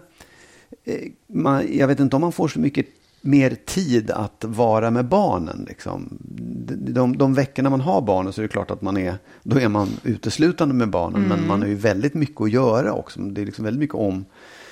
[0.84, 2.86] eh, man, jag vet inte om man får så mycket
[3.26, 5.66] mer tid att vara med barnen.
[5.70, 6.18] Liksom.
[6.20, 9.60] De, de, de veckorna man har barnen så är det klart att man är, då
[9.60, 11.22] är man uteslutande med barnen.
[11.22, 13.22] Men man har ju väldigt mycket att göra också.
[13.22, 14.26] Det är liksom väldigt mycket om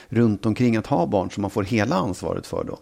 [0.09, 2.77] runt omkring att ha barn som man får hela ansvaret för då.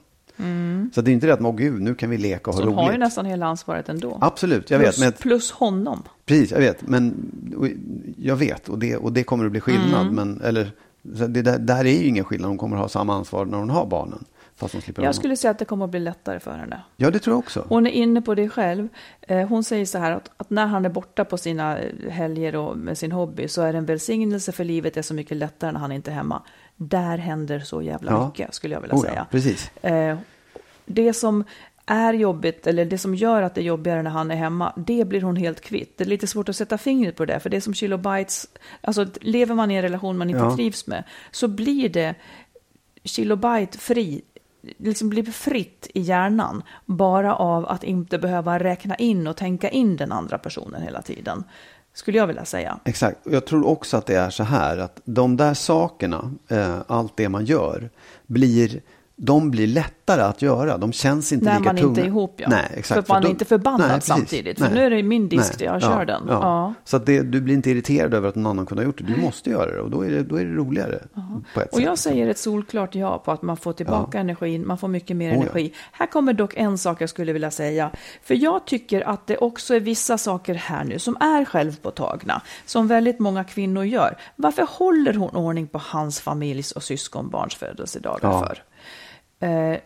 [0.95, 2.67] Så det är inte det att, åh gud, nu kan vi leka och ha Så
[2.67, 2.79] roligt.
[2.79, 4.17] har ju nästan hela ansvaret ändå.
[4.21, 4.99] Absolut, jag plus, vet.
[4.99, 6.03] Men plus honom.
[6.25, 6.88] Precis, jag vet.
[6.88, 7.32] Men
[8.17, 10.12] jag vet och det, och det kommer att bli skillnad.
[10.12, 10.71] Men, eller,
[11.17, 12.49] så det där, där är ju ingen skillnad.
[12.49, 14.25] Hon kommer att ha samma ansvar när hon har barnen.
[14.60, 16.82] Fast hon slipper Jag skulle säga att det kommer att bli lättare för henne.
[16.98, 17.65] Ja, det tror jag också.
[17.69, 18.88] Hon är inne på det själv.
[19.22, 22.56] Eh, Hon säger så här att, att när han är borta på sina eh, helger
[22.56, 25.72] och med sin hobby så är det en välsignelse för livet är så mycket lättare
[25.72, 26.41] när han inte är hemma.
[26.76, 28.28] Där händer så jävla Ja.
[28.28, 29.26] mycket skulle jag vilja Oh, ja, säga.
[29.32, 29.72] precis.
[29.84, 30.17] Eh,
[30.86, 31.43] Det som
[31.86, 35.06] är jobbigt, eller det som gör att det är jobbigare när han är hemma, det
[35.06, 35.98] blir hon helt kvitt.
[35.98, 38.48] Det är lite svårt att sätta fingret på det, för det är som kilobytes,
[38.82, 40.56] alltså lever man i en relation man inte Ja.
[40.56, 42.15] trivs med, så blir det
[43.04, 44.22] kilobyte fri,
[44.77, 49.95] liksom blir fritt i hjärnan, bara av att inte behöva räkna in och tänka in
[49.95, 51.43] den andra personen hela tiden.
[51.93, 52.79] Skulle jag vilja säga.
[52.86, 53.19] Exakt.
[53.23, 57.29] Jag tror också att det är så här att de där sakerna, eh, allt det
[57.29, 57.89] man gör,
[58.27, 58.82] blir,
[59.21, 60.77] de blir lättare att göra.
[60.77, 61.89] De känns inte När lika man tunga.
[61.89, 62.47] inte är ihop, ja.
[62.49, 63.08] Nej, exakt.
[63.08, 64.60] För man är inte förbannad Nej, samtidigt.
[64.60, 65.65] För nu är det min disk, Nej.
[65.67, 66.23] jag kör den.
[66.27, 66.34] Ja.
[66.34, 66.73] Ja.
[66.84, 69.03] Så att det, du blir inte irriterad över att någon annan kunde ha gjort det.
[69.03, 70.99] Du måste göra det och då är det, då är det roligare.
[71.71, 72.12] Och jag sätt.
[72.12, 75.36] säger ett solklart ja på att man får tillbaka energin, man får mycket mer Oh
[75.36, 75.41] ja.
[75.41, 75.73] energi.
[75.91, 77.91] Här kommer dock en sak jag skulle vilja säga.
[78.23, 82.88] För jag tycker att det också är vissa saker här nu som är självpåtagna, som
[82.88, 84.17] väldigt många kvinnor gör.
[84.36, 88.39] Varför håller hon ordning på hans familjs och syskonbarns födelsedagar Ja.
[88.47, 88.63] för?
[89.39, 89.78] Eh,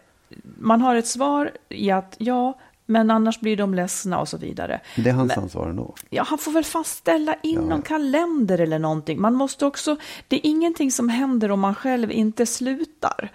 [0.59, 4.81] man har ett svar i att ja, men annars blir de ledsna och så vidare.
[4.95, 5.95] Det är hans Men- ansvar ändå.
[6.09, 7.61] Ja, han får väl fastställa in Ja.
[7.61, 9.21] någon kalender eller någonting.
[9.21, 9.95] Man måste också,
[10.27, 13.31] det är ingenting som händer om man själv inte slutar.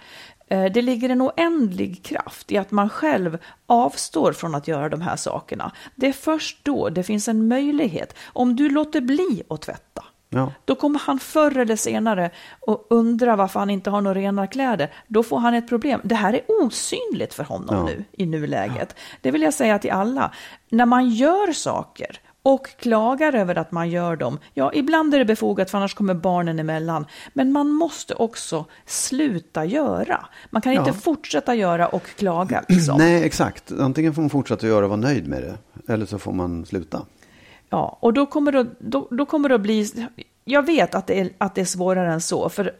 [0.47, 5.01] Eh, Det ligger en oändlig kraft i att man själv avstår från att göra de
[5.01, 5.71] här sakerna.
[5.95, 8.17] Det är först då det finns en möjlighet.
[8.25, 10.51] Om du låter bli att tvätta, Ja.
[10.65, 14.93] då kommer han förr eller senare och undra varför han inte har några rena kläder.
[15.07, 16.01] Då får han ett problem.
[16.03, 17.83] Det här är osynligt för honom Ja.
[17.83, 18.95] nu i nuläget.
[19.21, 20.31] Det vill jag säga till alla.
[20.69, 25.25] När man gör saker och klagar över att man gör dem, ja, ibland är det
[25.25, 27.05] befogat för annars kommer barnen emellan.
[27.33, 30.25] Men man måste också sluta göra.
[30.49, 30.85] Man kan Ja.
[30.87, 32.63] inte fortsätta göra och klaga.
[32.69, 32.97] Liksom.
[32.97, 33.71] Nej, exakt.
[33.79, 35.57] Antingen får man fortsätta göra och vara nöjd med det.
[35.93, 37.01] Eller så får man sluta.
[37.69, 40.07] Ja, och då kommer det, då, då kommer det att bli...
[40.45, 42.71] Jag vet att det, är, att det är svårare än så, för,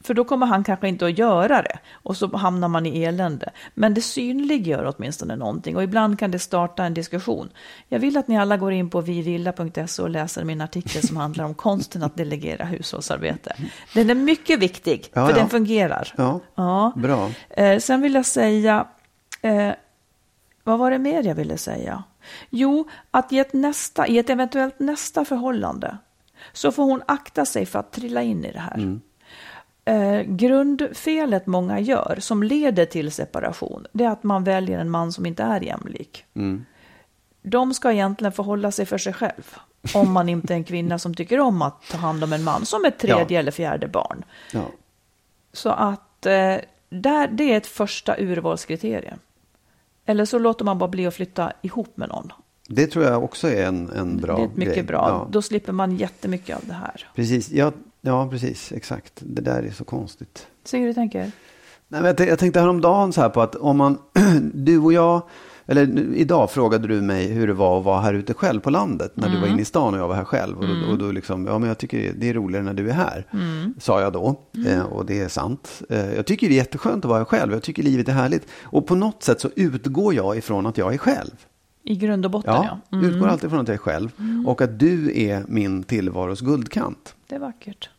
[0.00, 1.78] för då kommer han kanske inte att göra det.
[1.92, 3.50] Och så hamnar man i elände.
[3.74, 7.48] Men det synliggör åtminstone någonting och ibland kan det starta en diskussion.
[7.88, 11.44] Jag vill att ni alla går in på vivilla.se och läser min artikel som handlar
[11.44, 13.56] om konsten att delegera hushållsarbete.
[13.94, 15.38] Den är mycket viktig, Ja, för ja.
[15.40, 16.12] den fungerar.
[16.16, 16.92] Ja, Ja.
[16.96, 17.30] bra.
[17.50, 18.86] Eh, sen vill jag säga,
[19.42, 19.70] eh,
[20.68, 22.04] vad var det mer jag ville säga?
[22.50, 25.98] Jo, att i ett, nästa, i ett eventuellt nästa förhållande
[26.52, 28.98] så får hon akta sig för att trilla in i det här.
[29.84, 35.12] Eh, grundfelet många gör som leder till separation, det är att man väljer en man
[35.12, 36.24] som inte är jämlik.
[37.42, 39.56] De ska egentligen förhålla sig för sig själv.
[39.94, 42.66] Om man inte är en kvinna som tycker om att ta hand om en man
[42.66, 43.38] som ett tredje Ja.
[43.38, 44.24] eller fjärde barn.
[44.52, 44.64] Ja.
[45.52, 46.56] Så att eh,
[46.90, 49.18] där, det är ett första urvalskriterium.
[50.08, 52.32] Eller så låter man bara bli att flytta ihop med någon.
[52.68, 54.84] Det tror jag också är en, en bra det är mycket grej.
[54.84, 55.08] bra.
[55.08, 55.28] Ja.
[55.30, 57.08] Då slipper man jättemycket av det här.
[57.14, 59.12] Precis, ja, ja, precis, exakt.
[59.20, 60.46] Det där är så konstigt.
[60.70, 61.20] Du hur du tänker?
[61.20, 61.32] Nej,
[61.88, 63.98] men jag, tänkte, jag tänkte häromdagen så här på att om man,
[64.54, 65.22] du och jag,
[65.70, 69.12] eller idag frågade du mig hur det var att vara här ute själv på landet
[69.14, 70.58] när du var inne i stan och jag var här själv.
[70.58, 72.92] Och, då, och då liksom, ja men jag tycker det är roligare när du är
[72.92, 73.26] här,
[73.78, 74.40] sa jag då.
[74.66, 75.82] Eh, och det är sant.
[75.88, 78.46] Eh, jag tycker det är jätteskönt att vara här själv, jag tycker livet är härligt.
[78.62, 81.34] Och på något sätt så utgår jag ifrån att jag är själv.
[81.84, 82.80] I grund och botten, ja.
[82.90, 84.10] Ja, utgår alltid från att jag är själv.
[84.46, 87.14] Och att du är min tillvaros guldkant.
[87.28, 87.90] Det är vackert.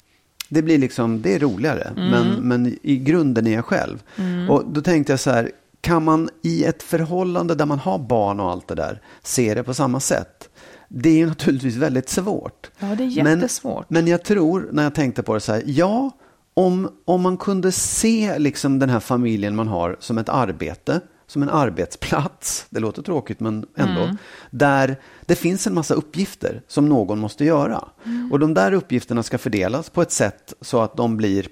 [0.50, 1.92] Det blir liksom, det är roligare.
[1.96, 4.04] Men, men i grunden är jag själv.
[4.50, 5.52] Och då tänkte jag så här,
[5.82, 9.64] kan man i ett förhållande där man har barn och allt det där, se det
[9.64, 10.50] på samma sätt?
[10.88, 12.72] Det är ju naturligtvis väldigt svårt.
[12.80, 13.90] Ja, det är jättesvårt.
[13.90, 16.12] Men, men jag tror, när jag tänkte på det så här, ja,
[16.54, 21.44] om, om man kunde se liksom den här familjen man har som ett arbete, som
[21.44, 24.18] en arbetsplats, det låter tråkigt men ändå, Mm.
[24.52, 27.88] där det finns en massa uppgifter som någon måste göra.
[28.06, 28.32] Mm.
[28.32, 31.48] Och de där uppgifterna ska fördelas på ett sätt så att de blir,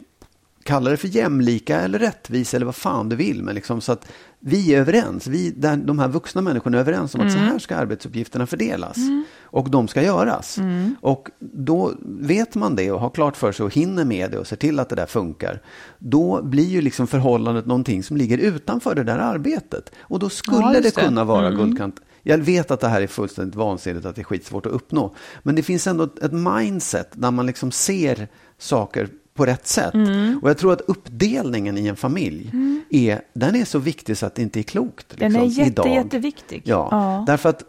[0.67, 4.07] kalla det för jämlika eller rättvisa eller vad fan du vill, men liksom så att
[4.39, 7.59] vi är överens, vi, där de här vuxna människorna är överens om att så här
[7.59, 8.97] ska arbetsuppgifterna fördelas.
[9.41, 10.57] Och de ska göras.
[11.01, 14.47] Och då vet man det och har klart för sig och hinner med det och
[14.47, 15.61] ser till att det där funkar.
[15.99, 19.91] Då blir ju liksom förhållandet någonting som ligger utanför det där arbetet.
[19.99, 21.95] Och då skulle Ja, det kunna vara guldkant.
[22.23, 25.15] Jag vet att det här är fullständigt vansinnigt, att det är skitsvårt att uppnå.
[25.43, 28.27] Men det finns ändå ett- ett mindset där man liksom ser
[28.57, 29.93] saker på rätt sätt.
[29.93, 30.39] Mm.
[30.41, 32.51] Och jag tror att uppdelningen i en familj,
[32.89, 35.13] är, den är så viktig så att det inte är klokt.
[35.17, 35.95] Den är liksom, jätte, idag.
[35.95, 36.61] jätteviktig.
[36.65, 37.23] Ja, Ja.
[37.27, 37.63] därför att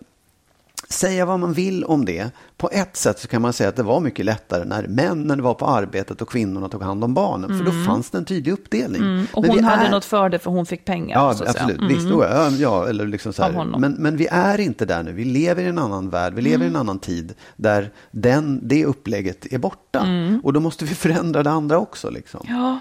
[0.90, 2.30] säga vad man vill om det.
[2.56, 5.54] På ett sätt så kan man säga att det var mycket lättare när männen var
[5.54, 7.50] på arbetet och kvinnorna tog hand om barnen.
[7.50, 7.58] Mm.
[7.58, 7.86] För då mm.
[7.86, 9.02] fanns det en tydlig uppdelning.
[9.02, 9.26] Mm.
[9.32, 9.90] Och men hon hade är...
[9.90, 11.18] något för det för hon fick pengar.
[11.18, 11.78] Ja, absolut.
[11.78, 11.88] Mm.
[11.88, 13.78] Visst, ja, ja, eller liksom så här.
[13.78, 15.12] Men, men vi är inte där nu.
[15.12, 16.34] Vi lever i en annan värld.
[16.34, 16.80] Vi lever i en mm.
[16.80, 20.00] annan tid där den, det upplägget är borta.
[20.00, 20.40] Mm.
[20.44, 22.10] Och då måste vi förändra det andra också.
[22.10, 22.40] Liksom.
[22.48, 22.80] Ja.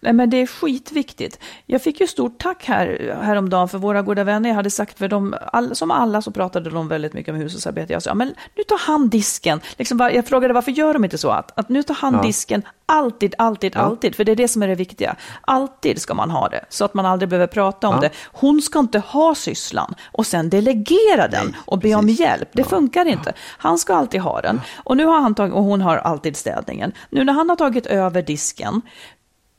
[0.00, 1.38] Nej, men det är skitviktigt.
[1.66, 4.50] Jag fick ju stort tack här, häromdagen för våra goda vänner.
[4.50, 7.92] Jag hade sagt för dem, all, som alla så pratade de väldigt mycket om hushållsarbete.
[7.92, 9.60] Jag sa, ja, men nu tar han disken.
[9.76, 11.30] Liksom, jag frågade varför gör de inte så?
[11.30, 12.22] Att, att nu tar han ja.
[12.22, 13.80] disken, alltid, alltid, ja.
[13.80, 14.14] alltid.
[14.14, 15.16] För det är det som är det viktiga.
[15.40, 18.00] Alltid ska man ha det, så att man aldrig behöver prata om ja.
[18.00, 18.10] det.
[18.32, 21.96] Hon ska inte ha sysslan och sen delegera den Nej, och be precis.
[21.96, 22.48] om hjälp.
[22.52, 23.32] Det funkar inte.
[23.58, 24.60] Han ska alltid ha den.
[24.84, 26.92] Och nu har han tagit, och hon har alltid städningen.
[27.10, 28.82] Nu när han har tagit över disken,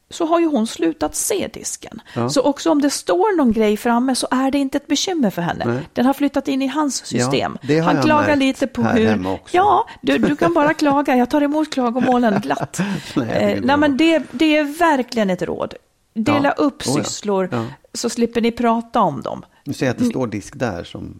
[0.09, 2.01] så har ju hon slutat se disken.
[2.13, 2.29] Ja.
[2.29, 5.41] Så också om det står någon grej framme så är det inte ett bekymmer för
[5.41, 5.65] henne.
[5.65, 5.89] Nej.
[5.93, 7.57] Den har flyttat in i hans system.
[7.61, 9.39] Ja, Han klagar lite på hur...
[9.51, 11.15] Ja, du, du kan bara klaga.
[11.15, 12.79] Jag tar emot klagomålen glatt.
[13.15, 15.73] nej, eh, nej, men det, det är verkligen ett råd.
[16.13, 16.63] Dela ja.
[16.63, 17.49] upp oh, sysslor
[17.93, 19.45] så slipper ni prata om dem.
[19.63, 21.19] Du säger att det står disk där som...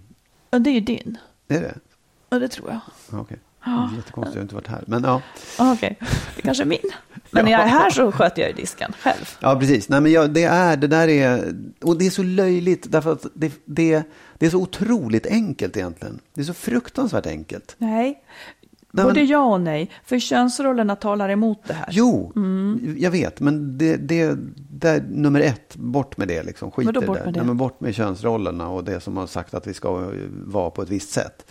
[0.52, 1.18] Ja, det är ju din.
[1.48, 1.76] Är det?
[2.30, 2.80] Ja, det tror jag.
[3.08, 3.20] Okej.
[3.20, 3.38] Okay.
[3.66, 3.90] Ja.
[3.96, 4.84] Jättekonstigt, jag har inte varit här.
[4.88, 5.22] Men ja.
[5.60, 5.96] Okej, okay.
[6.36, 6.80] det kanske är min.
[7.32, 9.38] Men när jag är här så sköter jag ju disken själv.
[9.40, 9.90] Ja, precis.
[9.90, 13.26] Nej, men jag, det, är, det där är, och det är så löjligt därför att
[13.34, 14.04] det, det,
[14.38, 16.20] det är så otroligt enkelt egentligen.
[16.34, 17.76] Det är så fruktansvärt enkelt.
[17.78, 18.24] Nej,
[18.92, 21.88] Nej, Både ja och nej, för könsrollerna talar emot det här.
[21.92, 22.96] Jo, mm.
[23.00, 24.38] jag vet, men det, det,
[24.72, 26.44] det är nummer ett, bort med det.
[26.44, 26.72] Liksom.
[26.72, 27.32] Skit bort med det?
[27.32, 30.82] Nej, men bort med könsrollerna och det som har sagt att vi ska vara på
[30.82, 31.46] ett visst sätt.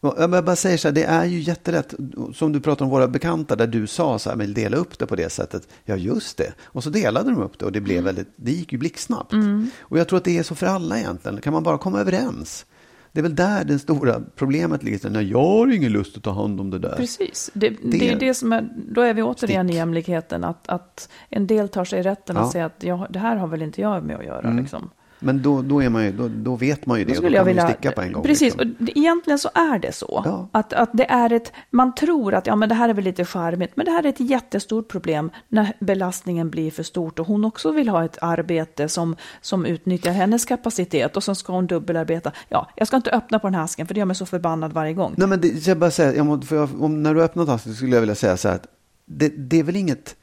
[0.00, 1.94] Jag bara säger så här, det är ju jättelätt,
[2.34, 5.06] som du pratar om våra bekanta, där du sa så här, men dela upp det
[5.06, 5.68] på det sättet.
[5.84, 6.52] Ja, just det.
[6.64, 8.04] Och så delade de upp det och det blev mm.
[8.04, 9.32] väldigt, det gick ju blixtsnabbt.
[9.32, 9.70] Mm.
[9.80, 11.40] Och jag tror att det är så för alla egentligen.
[11.40, 12.66] Kan man bara komma överens?
[13.12, 15.10] Det är väl där det stora problemet ligger.
[15.10, 16.96] Nej, jag har ingen lust att ta hand om det där.
[16.96, 19.74] Precis, det, det, det är det som är, då är vi återigen stick.
[19.74, 20.44] i jämlikheten.
[20.44, 22.42] Att, att en del tar sig rätten ja.
[22.42, 24.48] att säga att jag, det här har väl inte jag med att göra.
[24.48, 24.56] Mm.
[24.56, 24.90] Liksom.
[25.20, 27.10] Men då, då, är man ju, då, då vet man ju det.
[27.10, 28.22] Då, skulle då kan jag vilja, man sticka på en gång.
[28.22, 28.76] Precis, liksom.
[28.80, 30.22] och egentligen så är det så.
[30.24, 30.48] Ja.
[30.52, 33.24] Att, att det är ett, man tror att ja, men det här är väl lite
[33.24, 37.44] charmigt, men det här är ett jättestort problem när belastningen blir för stort och hon
[37.44, 42.32] också vill ha ett arbete som, som utnyttjar hennes kapacitet och så ska hon dubbelarbeta.
[42.48, 44.72] Ja, jag ska inte öppna på den här asken för det gör mig så förbannad
[44.72, 45.14] varje gång.
[45.16, 47.94] Nej, men det, jag bara säga, jag må, jag, om, när du öppnat asken skulle
[47.94, 48.66] jag vilja säga så här att
[49.06, 50.16] det, det är väl inget,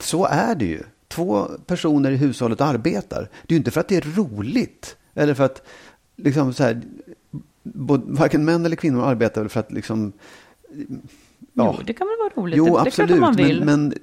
[0.00, 3.20] så är det ju två personer i hushållet arbetar.
[3.20, 4.96] Det är ju inte för att det är roligt.
[5.14, 5.62] Eller för att
[6.16, 6.82] liksom så här,
[7.62, 10.12] både, varken män eller kvinnor arbetar väl för att liksom...
[11.52, 11.74] Ja.
[11.78, 12.58] Jo, det kan väl vara roligt.
[12.58, 13.10] Jo, det, absolut.
[13.10, 13.64] Det man vill.
[13.64, 13.98] Men, men,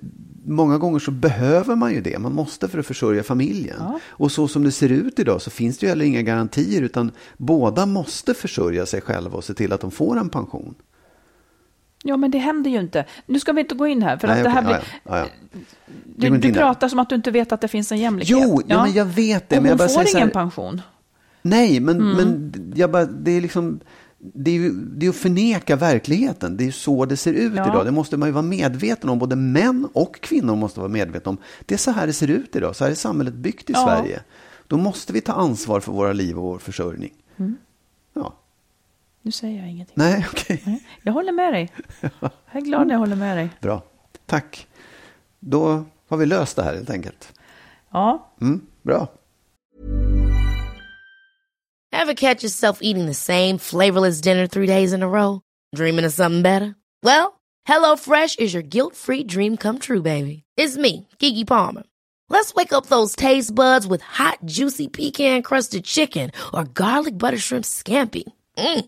[0.46, 2.20] många gånger så behöver man ju det.
[2.20, 3.76] Man måste för att försörja familjen.
[3.80, 4.00] Ja.
[4.08, 6.82] Och så som det ser ut idag så finns det ju heller inga garantier.
[6.82, 10.76] Utan båda måste försörja sig själva och se till att de får en pension.
[12.08, 13.06] Ja, men det händer ju inte.
[13.26, 14.80] Nu ska vi inte gå in här, för Nej, att det här blir...
[15.04, 15.26] Ja, ja.
[16.06, 18.38] Du, du pratar som att du inte vet att det finns en jämlikhet.
[18.42, 18.84] Jo, ja.
[18.84, 19.58] men jag vet det.
[19.58, 20.34] Och men hon jag får ingen här...
[20.34, 20.82] pension.
[21.42, 22.16] Nej, men, mm.
[22.16, 23.80] men jag bara, det är liksom...
[24.20, 26.58] Det är ju det är att förneka verkligheten.
[26.58, 27.70] Det är ju så det ser ut ja.
[27.70, 27.86] idag.
[27.86, 29.20] Det måste man ju vara medveten om.
[29.20, 31.38] Både män och kvinnor måste vara medvetna om.
[31.66, 32.76] Det är så här det ser ut idag.
[32.76, 33.86] Så här är samhället byggt i ja.
[33.86, 34.22] Sverige.
[34.68, 37.14] Då måste vi ta ansvar för våra liv och vår försörjning.
[37.38, 37.58] Mm.
[38.14, 38.34] Ja.
[39.28, 39.94] Nu säger jag ingenting.
[39.98, 40.62] Nej, okej.
[40.62, 40.80] Okay.
[41.04, 41.70] Jag håller med dig.
[42.22, 43.50] Jag är glad när jag håller med dig.
[43.62, 43.84] Bra.
[44.26, 44.68] Tack.
[45.40, 47.34] Då har vi löst det här helt enkelt.
[47.92, 48.34] Ja.
[48.42, 49.08] Mm, bra.
[51.96, 55.42] Have catch yourself eating the same flavorless dinner three days in a row?
[55.76, 56.76] Dreaming of something better?
[57.04, 57.34] Well,
[57.68, 60.44] hello fresh is your guilt free dream come true baby.
[60.58, 61.84] It's me, Gigi Palmer.
[62.30, 67.40] Let's wake up those taste buds with hot juicy pecan crusted chicken or garlic butter
[67.40, 68.24] shrimp scampi.
[68.58, 68.88] Mm.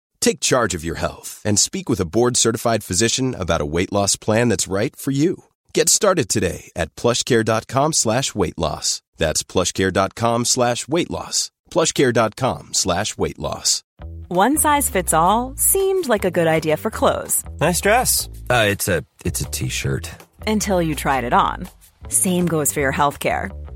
[0.21, 3.91] Take charge of your health and speak with a board certified physician about a weight
[3.91, 5.45] loss plan that's right for you.
[5.73, 9.01] Get started today at plushcare.com slash weight loss.
[9.17, 11.51] That's plushcare.com slash weight loss.
[11.71, 13.83] Plushcare.com slash weight loss.
[14.27, 17.43] One size fits all seemed like a good idea for clothes.
[17.59, 18.29] Nice dress.
[18.49, 20.09] Uh, it's a it's a t-shirt.
[20.47, 21.67] Until you tried it on.
[22.09, 23.51] Same goes for your health care.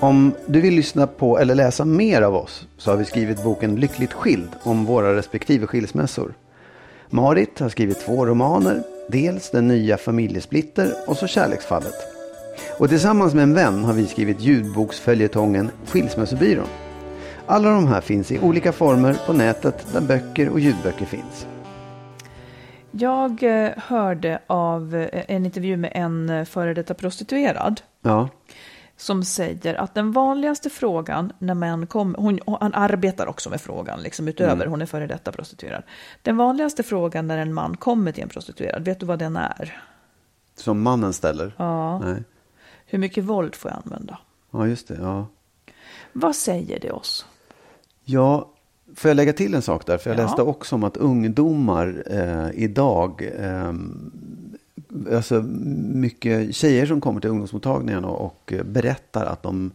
[0.00, 3.76] Om du vill lyssna på eller läsa mer av oss så har vi skrivit boken
[3.76, 6.34] Lyckligt skild om våra respektive skilsmässor.
[7.10, 11.94] Marit har skrivit två romaner, dels Den nya familjesplitter och så Kärleksfallet.
[12.78, 16.68] Och tillsammans med en vän har vi skrivit ljudboksföljetongen Skilsmässobyrån.
[17.46, 21.46] Alla de här finns i olika former på nätet där böcker och ljudböcker finns.
[22.90, 28.28] Jag eh, hörde av eh, en intervju med en eh, före detta prostituerad Ja,
[28.96, 34.00] som säger att den vanligaste frågan när män kommer, hon, han arbetar också med frågan,
[34.02, 35.82] liksom utöver, hon är före detta prostituerad.
[36.22, 39.82] Den vanligaste frågan när en man kommer till en prostituerad, vet du vad den är?
[40.56, 41.54] som mannen ställer.
[41.56, 41.98] Ja.
[41.98, 42.22] Nej.
[42.86, 44.18] Hur mycket våld får jag använda?
[44.50, 44.98] Ja, just det.
[45.00, 45.26] Ja.
[46.12, 47.26] Vad säger det oss?
[48.04, 48.48] Ja,
[48.96, 49.98] får jag lägga till en sak där?
[49.98, 50.22] För jag Ja.
[50.22, 53.72] läste också om att ungdomar eh, idag, eh,
[55.12, 59.70] alltså mycket tjejer som kommer till ungdomsmottagningarna och, och berättar att de,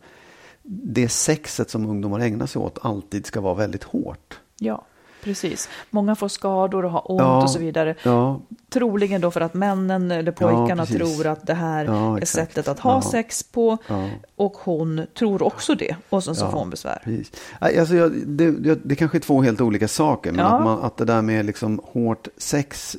[0.63, 4.39] det sexet som ungdomar ägnar sig åt alltid ska vara väldigt hårt.
[4.59, 4.85] Ja,
[5.23, 5.69] precis.
[5.89, 7.95] Många får skador och har ont Ja, och så vidare.
[8.03, 10.97] Ja, Troligen då för att männen eller pojkarna precis.
[10.97, 13.01] tror att det här Ja, är sättet att ha Ja.
[13.01, 13.77] sex på.
[13.87, 14.09] Ja.
[14.35, 15.95] Och hon tror också det.
[16.09, 17.01] Och sen så Ja, får hon besvär.
[17.03, 17.31] Precis.
[17.61, 20.31] Nej, Alltså, jag, det, det, det kanske är två helt olika saker.
[20.31, 20.57] Men Ja.
[20.57, 22.97] att, man, att det där med liksom hårt sex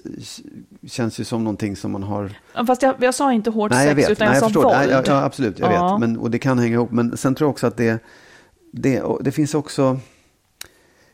[0.87, 3.87] känns ju som någonting som man har Ja, Fast jag, jag sa inte hårt Nej,
[3.87, 4.13] jag sex vet.
[4.13, 4.63] utan Nej, jag, jag sa förstår.
[4.63, 4.77] våld.
[4.77, 5.93] Nej, ja, ja, absolut, jag Ja.
[5.93, 6.01] vet.
[6.01, 6.91] Men, och det kan hänga ihop.
[6.91, 8.03] Men sen tror jag också att det,
[8.73, 9.99] det, det finns också...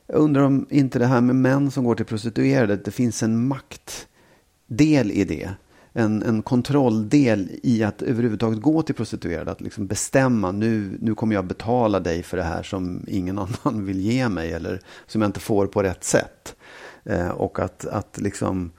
[0.06, 3.48] Jag undrar om inte det här med män som går till prostituerade, det finns en
[3.48, 5.50] maktdel i det.
[5.92, 9.50] En, en kontrolldel i att överhuvudtaget gå till prostituerade.
[9.50, 13.86] Att liksom bestämma, nu, nu kommer jag betala dig för det här som ingen annan
[13.86, 14.52] vill ge mig.
[14.52, 16.56] Eller som jag inte får på rätt sätt.
[17.04, 18.72] Eh, och att, att liksom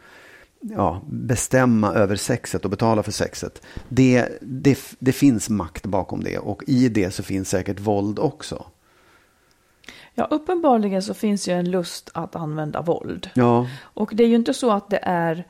[0.59, 3.61] ja, bestämma över sexet och betala för sexet.
[3.89, 8.65] Det, det, det finns makt bakom det och i det så finns säkert våld också.
[10.17, 13.29] Ja, uppenbarligen så finns ju en lust att använda våld.
[13.33, 15.43] Ja, Och det är ju inte så att det är,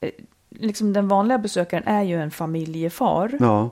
[0.00, 0.10] eh,
[0.50, 3.36] liksom den vanliga besökaren är ju en familjefar.
[3.40, 3.70] ja,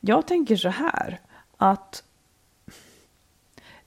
[0.00, 1.20] Jag tänker så här,
[1.56, 2.02] att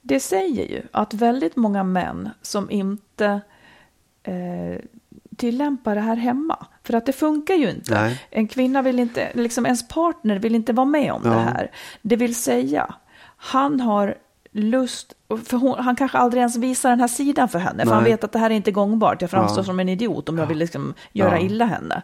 [0.02, 3.42] det säger ju att väldigt många män som inte
[4.24, 4.76] eh,
[5.38, 7.94] tillämpar det här hemma, för att det funkar ju inte.
[7.94, 8.22] Nej.
[8.30, 11.30] En kvinna vill inte, liksom ens partner vill inte vara med om Ja.
[11.32, 11.72] det här.
[12.02, 12.96] Det vill säga,
[13.38, 14.16] han har
[14.54, 15.14] lust,
[15.46, 18.12] för hon, han kanske aldrig ens visar den här sidan för henne, för han Nej.
[18.12, 19.22] vet att det här är inte gångbart.
[19.22, 19.64] Jag framstår Ja.
[19.66, 21.46] som en idiot om jag vill liksom göra Ja.
[21.46, 22.02] illa henne.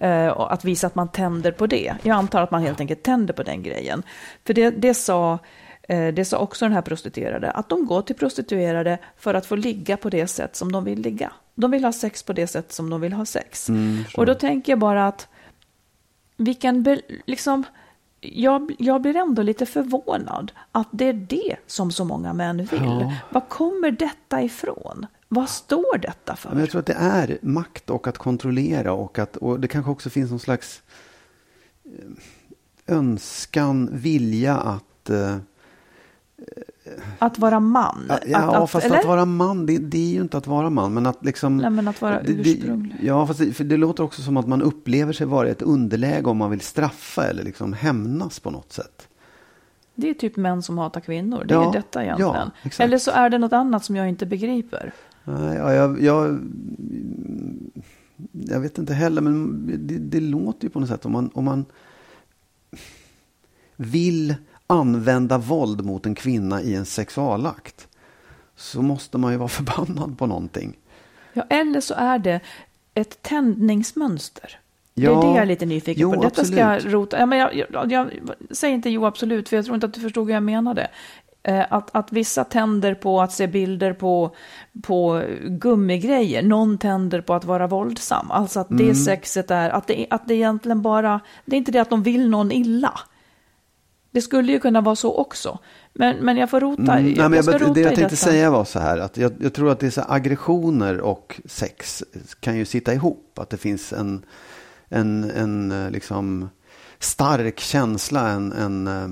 [0.00, 1.94] Eh, och att visa att man tänder på det.
[2.02, 4.02] Jag antar att man helt enkelt tänder på den grejen.
[4.46, 5.38] För det, det, sa,
[5.82, 9.56] eh, det sa också den här prostituerade, att de går till prostituerade för att få
[9.56, 11.32] ligga på det sätt som de vill ligga.
[11.54, 13.68] De vill ha sex på det sätt som de vill ha sex.
[14.16, 15.28] och då tänker jag bara att
[16.36, 17.64] vilken, liksom,
[18.22, 22.82] jag, jag blir ändå lite förvånad att det är det som så många män vill.
[22.84, 23.14] Ja.
[23.30, 25.06] Var kommer detta ifrån?
[25.28, 26.50] Vad står detta för?
[26.50, 29.90] men jag tror att det är makt och att kontrollera och att och det kanske
[29.90, 30.82] också finns någon slags
[31.84, 35.36] eh, önskan, vilja att eh,
[37.18, 38.04] Att vara man?
[38.08, 38.98] Ja, ja att, att, fast eller?
[38.98, 40.94] att vara man, det, det är ju inte att vara man.
[40.94, 41.56] Men att liksom...
[41.56, 42.96] Nej, men att vara det, det, ursprunglig.
[43.02, 45.62] Ja, fast det, för det låter också som att man upplever sig vara i ett
[45.62, 49.08] underläge om man vill straffa eller liksom hämnas på något sätt.
[49.94, 51.44] Det är typ män som hatar kvinnor.
[51.48, 52.50] Det Ja, är detta egentligen.
[52.62, 52.70] ja.
[52.78, 54.92] Eller så är det något annat som jag inte begriper.
[55.24, 56.40] Nej, Ja, jag, jag,
[58.32, 61.44] jag vet inte heller, men det, det låter ju på något sätt om man, om
[61.44, 61.64] man
[63.76, 64.34] vill
[64.66, 67.88] använda våld mot en kvinna i en sexualakt
[68.56, 70.76] så måste man ju vara förbannad på någonting.
[71.32, 72.40] Ja, eller så är det
[72.94, 74.58] ett tändningsmönster.
[74.94, 76.22] det är Ja, det jag är lite nyfiken jo, på.
[76.22, 76.92] Detta ska jag absolut.
[76.94, 77.18] rota.
[77.18, 78.10] Ja, men jag, jag, jag
[78.50, 80.90] säger inte jo absolut, för jag tror inte att du förstod vad jag menade.
[81.42, 84.34] Eh, Att, att vissa tänder på att se bilder på,
[84.82, 88.30] på gummigrejer, någon tänder på att vara våldsam.
[88.30, 88.86] Alltså att Mm.
[88.86, 92.02] det sexet är, att det, att det egentligen bara, det är inte det att de
[92.02, 93.00] vill någon illa.
[94.12, 95.58] Det skulle ju kunna vara så också.
[95.92, 97.88] Men, men jag får rota, Mm, nej, jag, men jag ska jag, rota det jag
[97.88, 98.16] tänkte detta.
[98.16, 102.04] säga var så här att jag, jag tror att det är så aggressioner och sex
[102.40, 103.38] kan ju sitta ihop.
[103.38, 104.24] Att det finns en,
[104.88, 106.48] en, en eh, liksom
[106.98, 109.08] stark känsla, en, en, eh,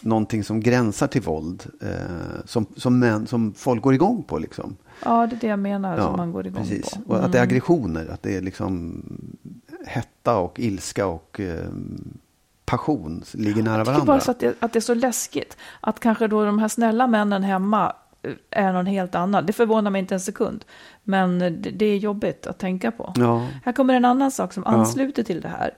[0.00, 1.66] någonting som gränsar till våld.
[1.80, 4.76] Eh, som, som, män, som folk går igång på liksom.
[5.04, 6.90] Ja, det är det jag menar som man går igång precis.
[6.90, 6.96] på.
[6.96, 7.10] Mm.
[7.10, 9.02] Och att det är aggressioner, att det är liksom
[9.86, 11.68] hetta och ilska och eh,
[12.68, 14.12] passion ligger nära Jag tycker varandra.
[14.12, 15.56] bara så att det, att det är så läskigt.
[15.80, 17.92] Att kanske då de här snälla männen hemma
[18.22, 19.46] eh, är någon helt annan.
[19.46, 20.64] Det förvånar mig inte en sekund.
[21.02, 23.12] Men det, det är jobbigt att tänka på.
[23.16, 23.46] Ja.
[23.64, 25.74] Här kommer en annan sak som ansluter till det här.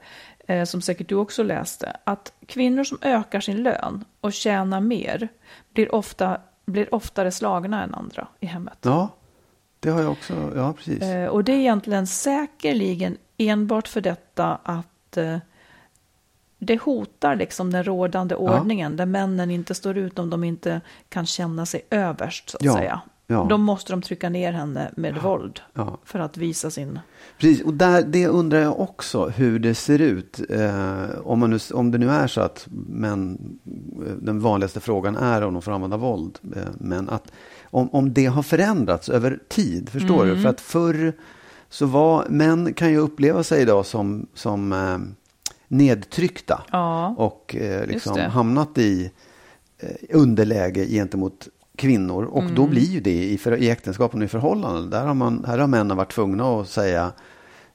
[0.48, 1.96] Eh, som säkert du också läste.
[2.04, 5.28] Att kvinnor som ökar sin lön och tjänar mer
[5.74, 8.78] blir, ofta, blir oftare slagna än andra i hemmet.
[8.82, 9.08] ja,
[9.80, 10.52] det har jag också.
[10.56, 11.02] Ja, precis.
[11.02, 15.36] Eh, och det är egentligen säkerligen enbart för detta att eh,
[16.60, 21.26] det hotar liksom den rådande ordningen där männen inte står ut om de inte kan
[21.26, 23.00] känna sig överst så att Ja, säga.
[23.26, 23.46] ja.
[23.50, 25.98] Då måste de trycka ner henne med våld ja.
[26.04, 26.98] för att visa sin...
[27.38, 30.40] Precis, och där, det undrar jag också hur det ser ut.
[30.50, 33.38] Eh, om, man nu, om det nu är så att män,
[34.06, 36.38] eh, den vanligaste frågan är om de får använda våld.
[36.56, 37.32] Eh, men att
[37.64, 40.36] om, om det har förändrats över tid, förstår Mm.
[40.36, 40.42] du?
[40.42, 41.12] För att förr
[41.68, 44.98] så var, män kan ju uppleva sig idag som, som eh,
[45.70, 46.62] nedtryckta.
[46.72, 49.10] Ja, och eh, liksom hamnat i
[49.78, 52.24] eh, underläge gentemot kvinnor.
[52.24, 52.54] Och Mm.
[52.54, 54.90] då blir ju det i, för, i äktenskapen och i förhållanden.
[54.90, 57.12] Där har, man, här har männen varit tvungna att säga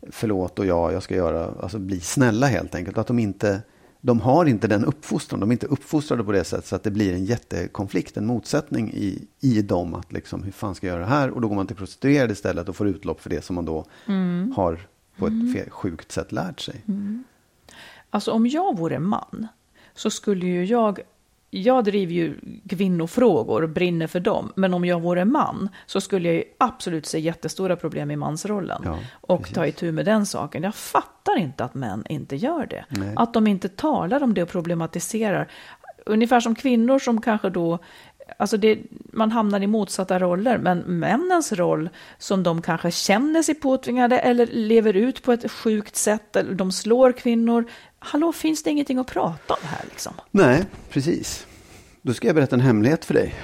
[0.10, 2.98] förlåt och ja, jag ska göra, alltså bli snälla helt enkelt.
[2.98, 3.62] Att de inte,
[4.02, 6.92] de har inte den uppfostran, de är inte uppfostrade på det sättet så att det
[6.92, 9.94] blir en jättekonflikt, en motsättning i, i dem.
[9.94, 11.30] Att liksom, hur fan ska jag göra det här?
[11.30, 13.86] Och då går man till prostituerade istället och får utlopp för det som man då
[14.08, 14.54] Mm.
[14.56, 14.80] har
[15.18, 16.84] på ett fel, sjukt sätt lärt sig.
[18.16, 19.48] Alltså om jag vore man
[19.94, 21.00] så skulle ju jag...
[21.50, 22.40] Jag driver ju
[22.70, 24.52] kvinnofrågor och brinner för dem.
[24.56, 28.82] Men om jag vore man så skulle jag ju absolut se jättestora problem i mansrollen.
[28.86, 29.56] Ja, och precis.
[29.56, 30.64] ta itu med den saken.
[30.64, 32.86] Jag fattar inte att män inte gör det.
[32.90, 33.14] Nej.
[33.16, 35.52] Att de inte talar om det och problematiserar.
[36.06, 37.80] Ungefär som kvinnor som kanske då,
[38.38, 38.80] alltså det,
[39.14, 44.48] man hamnar i motsatta roller, men männens roll som de kanske känner sig påtvingade eller
[44.48, 47.66] lever ut på ett sjukt sätt, eller de slår kvinnor.
[48.00, 50.14] Hallå, finns det ingenting att prata om här liksom?
[50.32, 51.48] Nej, precis.
[52.02, 53.36] Då ska jag berätta en hemlighet för dig.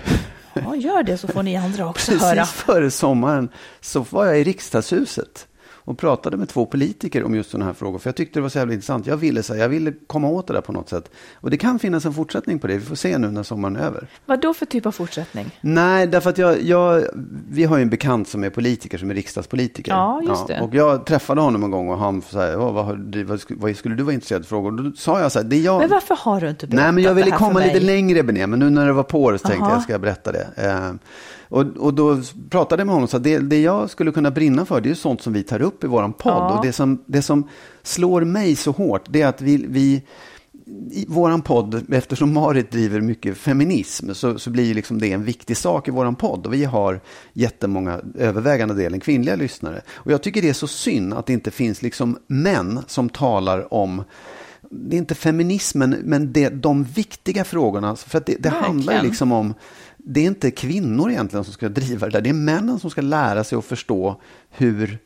[0.54, 2.46] Ja, gör det så får ni andra också Precis höra.
[2.46, 3.50] före sommaren
[3.82, 5.48] så var jag i riksdagshuset
[5.92, 8.00] och pratade med två politiker om just sådana här frågor.
[8.00, 9.08] För jag tyckte det var så jävla intressant.
[9.08, 11.12] Jag ville, så här, jag ville komma åt det där på något sätt.
[11.36, 12.78] Och det kan finnas en fortsättning på det.
[12.78, 14.08] Vi får se nu när sommaren är över.
[14.26, 15.58] Vad då för typ av fortsättning?
[15.62, 17.04] Nej, därför att jag, jag,
[17.50, 19.92] vi har ju en bekant som är politiker, som är riksdagspolitiker.
[19.92, 20.62] Ja, just det.
[20.62, 24.04] och jag träffade honom en gång och han sa, "Ja, vad, vad, vad skulle du
[24.04, 24.72] vara intresserad av frågor?
[24.72, 25.80] Då sa jag så här, det jag...
[25.82, 28.60] Men varför har du inte berättat Nej, men jag ville komma lite längre Bené, men
[28.60, 29.74] nu när det var på det så tänkte Aha.
[29.74, 30.48] jag ska jag berätta det.
[30.56, 30.92] Eh,
[31.52, 34.66] och, och då pratade jag med honom och sa det, det jag skulle kunna brinna
[34.66, 36.34] för det är ju sånt som vi tar upp i våran podd.
[36.34, 36.58] Ja.
[36.58, 37.50] Och det som, det som
[37.84, 40.04] slår mig så hårt det är att vi, vi
[40.92, 45.24] i våran podd, eftersom Marit driver mycket feminism, så, så blir ju liksom det en
[45.24, 46.46] viktig sak i våran podd.
[46.46, 47.02] Och vi har
[47.34, 49.82] jättemånga, övervägande delen kvinnliga lyssnare.
[49.94, 53.74] Och jag tycker det är så synd att det inte finns liksom män som talar
[53.74, 54.04] om
[54.74, 57.96] det är inte feminismen, men det, de viktiga frågorna.
[57.96, 59.54] För att det, det handlar ju liksom om,
[60.06, 62.22] det är inte kvinnor egentligen som ska driva det där.
[62.22, 64.98] Det är männen som ska lära sig att förstå hur,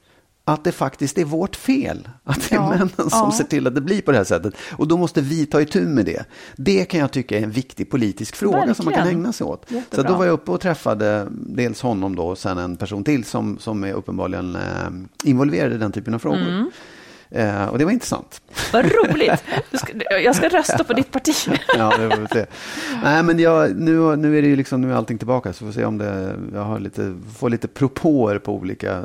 [0.46, 2.10] att det faktiskt är vårt fel.
[2.24, 3.34] Att det är Ja, männen som ja.
[3.38, 4.54] ser till att det blir på det här sättet.
[4.72, 6.26] Och då måste vi ta itu med det.
[6.56, 9.20] Det kan jag tycka är en viktig politisk fråga som man kan Verkligen.
[9.20, 9.66] ägna sig åt.
[9.72, 10.04] Jättebra.
[10.04, 13.24] Så då var jag uppe och träffade dels honom då och sen en person till
[13.24, 14.62] som, som är uppenbarligen eh,
[15.24, 16.48] involverad i den typen av frågor.
[16.50, 16.72] Mm.
[17.30, 18.41] Eh, och det var intressant.
[18.73, 19.43] Vad roligt!
[19.73, 21.34] Ska, jag ska rösta på ditt parti.
[21.78, 22.45] ja, det får se.
[23.03, 25.65] Nej, men jag, nu, nu är det ju liksom, nu är allting tillbaka, så får
[25.65, 29.01] vi se om det, jag har lite, får lite propåer på olika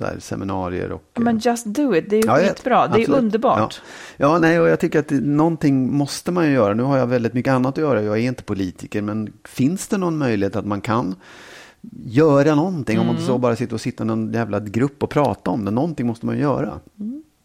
[0.00, 1.02] här, seminarier och...
[1.14, 2.88] Men just do it, det är ju Ja, skitbra.
[2.88, 3.18] Det är Absolut.
[3.18, 3.80] underbart.
[4.16, 4.26] Ja.
[4.28, 6.74] ja, nej, och jag tycker att det, någonting måste man ju göra.
[6.74, 9.98] Nu har jag väldigt mycket annat att göra, jag är inte politiker, men finns det
[9.98, 11.14] någon möjlighet att man kan
[12.04, 15.10] göra någonting, om man inte så bara sitter och sitter i någon jävla grupp och
[15.10, 16.80] prata om det, någonting måste man ju göra.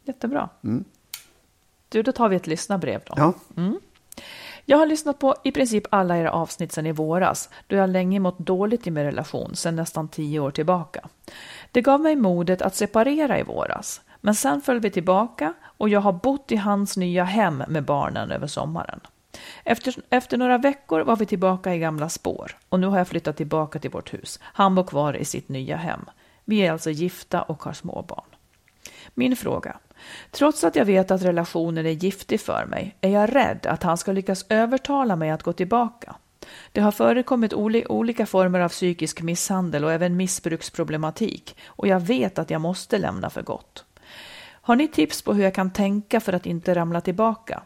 [0.08, 0.50] Jättebra.
[0.64, 0.84] Mm.
[1.90, 3.14] Du, då tar vi ett lyssnarbrev då.
[3.18, 3.34] Ja,
[4.66, 8.20] Jag har lyssnat på i princip alla era avsnitt sedan i våras, då jag länge
[8.20, 11.08] mått dåligt i min relation, sedan nästan tio år tillbaka.
[11.72, 16.02] Det gav mig modet att separera i våras, men sen föll vi tillbaka och jag
[16.02, 19.00] har bott i hans nya hem med barnen över sommaren.
[19.64, 23.38] Efter, efter några veckor var vi tillbaka i gamla spår och nu har jag flyttat
[23.38, 24.40] tillbaka till vårt hus.
[24.44, 26.06] Han bor kvar i sitt nya hem.
[26.46, 28.26] Vi är alltså gifta och har småbarn.
[29.14, 29.78] Min fråga.
[30.32, 33.98] Trots att jag vet att relationen är giftig för mig är jag rädd att han
[33.98, 36.16] ska lyckas övertala mig att gå tillbaka.
[36.72, 42.50] Det har förekommit olika former av psykisk misshandel och även missbruksproblematik och jag vet att
[42.50, 43.86] jag måste lämna för gott.
[44.68, 47.62] Har ni tips på hur jag kan tänka för att inte ramla tillbaka?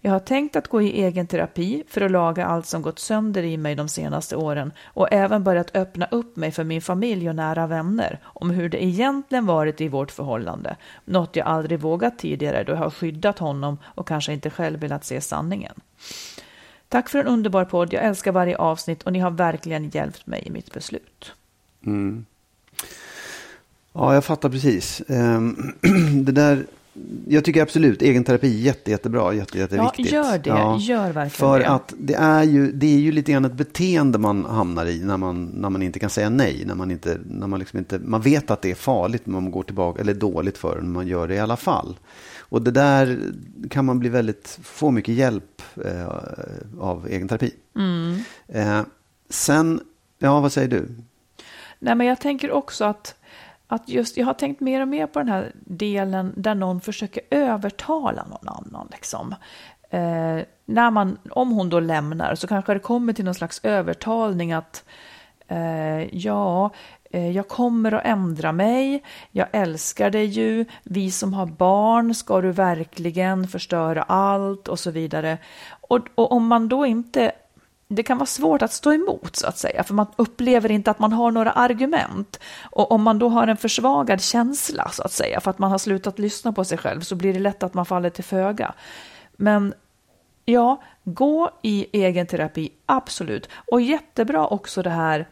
[0.00, 3.42] Jag har tänkt att gå i egen terapi för att laga allt som gått sönder
[3.42, 7.36] i mig de senaste åren och även börjat öppna upp mig för min familj och
[7.36, 10.76] nära vänner om hur det egentligen varit i vårt förhållande.
[11.04, 15.04] Något jag aldrig vågat tidigare då jag har skyddat honom och kanske inte själv velat
[15.04, 15.74] se sanningen.
[16.88, 17.92] Tack för en underbar podd.
[17.92, 21.32] Jag älskar varje avsnitt och ni har verkligen hjälpt mig i mitt beslut.
[21.86, 22.26] Mm.
[23.92, 25.02] Ja, jag fattar precis.
[25.08, 25.72] Ehm,
[26.24, 26.66] det där
[27.28, 30.12] jag tycker absolut egen terapi är jätte, jättebra, jätte, jätteviktigt.
[30.12, 30.48] Ja, gör det.
[30.48, 31.68] Ja, gör verkligen För det.
[31.68, 35.16] att det är, ju, det är ju lite grann ett beteende man hamnar i när
[35.16, 36.62] man, när man inte kan säga nej.
[36.66, 39.52] När man, inte, när man, liksom inte, man vet att det är farligt, men man
[39.52, 41.98] går tillbaka, eller dåligt för en, man gör det i alla fall.
[42.38, 43.18] Och det där
[43.70, 46.08] kan man bli väldigt, få mycket hjälp eh,
[46.80, 47.54] av egen terapi.
[47.76, 48.18] Mm.
[48.48, 48.82] Eh,
[49.28, 49.80] sen,
[50.18, 50.88] ja vad säger du?
[51.78, 53.14] Nej, men jag tänker också att
[53.72, 57.22] att just, jag har tänkt mer och mer på den här delen där någon försöker
[57.30, 58.88] övertala någon annan.
[58.90, 59.34] Liksom.
[59.90, 64.52] Eh, när man, om hon då lämnar så kanske det kommer till någon slags övertalning
[64.52, 64.84] att
[65.48, 66.70] eh, ja,
[67.10, 72.40] eh, jag kommer att ändra mig, jag älskar dig ju, vi som har barn, ska
[72.40, 75.38] du verkligen förstöra allt och så vidare.
[75.80, 77.32] Och, och om man då inte
[77.94, 80.98] det kan vara svårt att stå emot så att säga, för man upplever inte att
[80.98, 82.40] man har några argument.
[82.62, 85.78] Och om man då har en försvagad känsla så att säga, för att man har
[85.78, 88.74] slutat lyssna på sig själv, så blir det lätt att man faller till föga.
[89.36, 89.74] Men
[90.44, 93.48] ja, gå i egen terapi, absolut.
[93.72, 95.28] Och jättebra också det här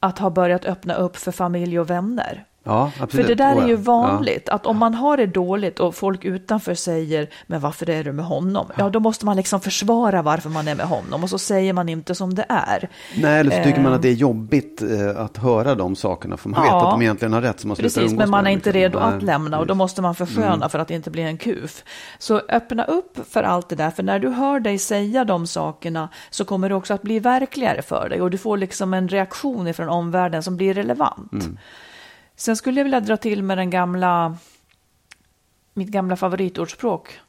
[0.00, 2.44] att ha börjat öppna upp för familj och vänner.
[2.64, 4.54] Ja, För det där är ju vanligt, ja.
[4.54, 8.24] att om man har det dåligt och folk utanför säger men varför är du med
[8.24, 8.66] honom?
[8.76, 11.88] Ja, då måste man liksom försvara varför man är med honom och så säger man
[11.88, 12.88] inte som det är.
[13.16, 16.48] Nej, eller så tycker man att det är jobbigt eh, att höra de sakerna för
[16.48, 17.60] man ja, vet att de egentligen har rätt.
[17.60, 18.98] Så man precis, men man är inte liksom.
[18.98, 20.68] redo att lämna och då måste man försköna mm.
[20.68, 21.84] för att inte bli en kuf.
[22.18, 26.08] Så öppna upp för allt det där, för när du hör dig säga de sakerna
[26.30, 29.74] så kommer det också att bli verkligare för dig och du får liksom en reaktion
[29.74, 31.32] från omvärlden som blir relevant.
[31.32, 31.58] Mm.
[32.36, 34.36] Sen skulle jag vilja dra till med den gamla,
[35.74, 37.20] mitt gamla favoritordspråk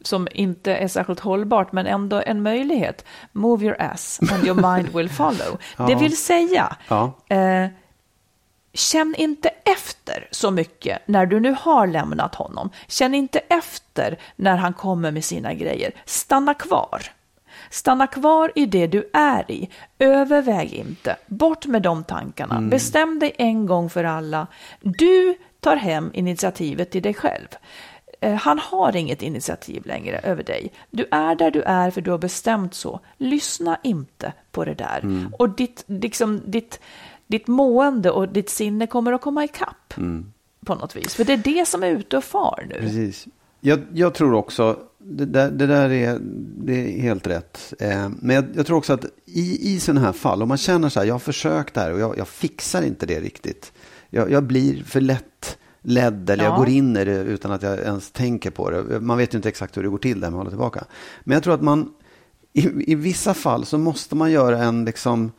[0.00, 3.04] som inte är särskilt hållbart, men ändå en möjlighet.
[3.32, 5.58] Move your ass and your mind will follow.
[5.76, 5.86] ja.
[5.86, 7.12] Det vill säga, ja.
[7.28, 7.66] eh,
[8.72, 12.70] känn inte efter så mycket när du nu har lämnat honom.
[12.88, 15.92] Känn inte efter när han kommer med sina grejer.
[16.04, 17.02] Stanna kvar.
[17.70, 19.70] Stanna kvar i det du är i.
[19.98, 21.16] Överväg inte.
[21.26, 22.56] Bort med de tankarna.
[22.56, 22.70] Mm.
[22.70, 24.46] Bestäm dig en gång för alla.
[24.80, 27.48] Du tar hem initiativet till dig själv.
[28.20, 30.72] Eh, han har inget initiativ längre över dig.
[30.90, 33.00] Du är där du är för du har bestämt så.
[33.16, 35.00] Lyssna inte på det där.
[35.02, 35.34] Mm.
[35.38, 36.80] Och ditt, liksom, ditt,
[37.26, 39.96] ditt mående och ditt sinne kommer att komma ikapp.
[39.96, 40.32] Mm.
[40.66, 41.14] På något vis.
[41.14, 42.74] För det är det som är ute och far nu.
[42.80, 43.26] Precis.
[43.60, 44.78] Jag, jag tror också
[45.08, 46.18] det där, det där är,
[46.64, 47.74] det är helt rätt.
[47.78, 50.88] Eh, men jag, jag, tror också att i, i sådana här fall, om man känner
[50.88, 53.72] så här, jag har försökt det här och jag, jag fixar inte det riktigt.
[54.10, 56.50] Jag, jag blir för lätt ledd eller ja.
[56.50, 59.00] jag går in i det utan att jag ens tänker på det.
[59.00, 60.84] Man vet ju inte exakt hur det går till där att hålla tillbaka.
[61.24, 61.92] Men jag tror att man,
[62.56, 65.32] i, i vissa fall så måste man göra en, liksom,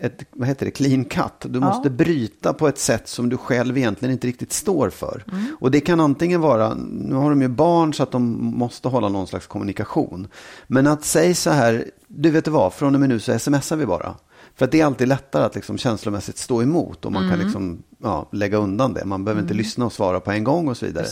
[0.00, 1.32] ett, vad heter det, clean cut.
[1.40, 1.66] Du ja.
[1.66, 5.24] måste bryta på ett sätt som du själv egentligen inte riktigt står för.
[5.32, 5.44] Mm.
[5.60, 8.22] Och det kan antingen vara, nu har de ju barn så att de
[8.56, 10.28] måste hålla någon slags kommunikation.
[10.66, 13.86] Men att säga så här, du vet vad, från och med nu så smsar vi
[13.86, 14.14] bara.
[14.54, 17.36] För att det är alltid lättare att liksom känslomässigt stå emot och man mm.
[17.36, 19.04] kan liksom, ja, lägga undan det.
[19.04, 19.48] Man behöver mm.
[19.48, 21.06] inte lyssna och svara på en gång och så vidare.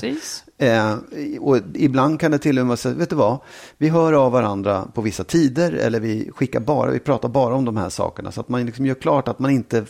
[0.58, 0.96] Eh,
[1.40, 3.38] och ibland kan det till och med säga, vet du vad,
[3.78, 7.64] vi hör av varandra på vissa tider eller vi skickar bara, vi pratar bara om
[7.64, 8.32] de här sakerna.
[8.32, 9.84] Så att man liksom gör klart att man inte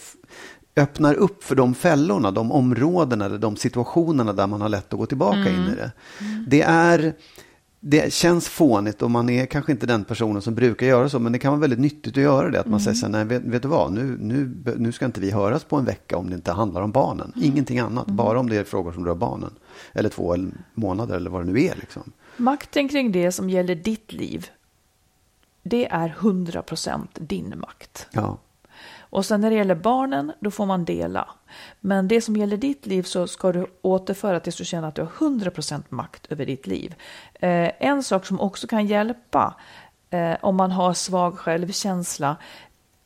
[0.76, 4.98] öppnar upp för de fällorna, de områdena eller de situationerna där man har lätt att
[4.98, 5.54] gå tillbaka mm.
[5.54, 5.92] in i det.
[6.20, 6.44] Mm.
[6.48, 7.14] Det är
[7.86, 11.32] det känns fånigt och man är kanske inte den personen som brukar göra så, men
[11.32, 12.60] det kan vara väldigt nyttigt att göra det.
[12.60, 12.80] Att man mm.
[12.80, 15.64] säger så här, nej vet, vet, du vad, nu, nu, nu ska inte vi höras
[15.64, 17.32] på en vecka om det inte handlar om barnen.
[17.36, 17.48] Mm.
[17.48, 18.16] Ingenting annat, mm.
[18.16, 19.50] bara om det är frågor som rör barnen.
[19.92, 20.36] Eller två
[20.74, 21.74] månader eller vad det nu är.
[21.76, 22.12] Liksom.
[22.36, 24.46] Makten kring det som gäller ditt liv,
[25.62, 28.06] det är 100% din makt.
[28.10, 28.38] Ja.
[29.14, 31.28] Och sen när det gäller barnen, då får man dela.
[31.80, 35.02] Men det som gäller ditt liv så ska du återföra tills du känner att du
[35.02, 36.94] har 100% makt över ditt liv.
[37.34, 39.54] Eh, en sak som också kan hjälpa
[40.10, 42.36] eh, om man har svag självkänsla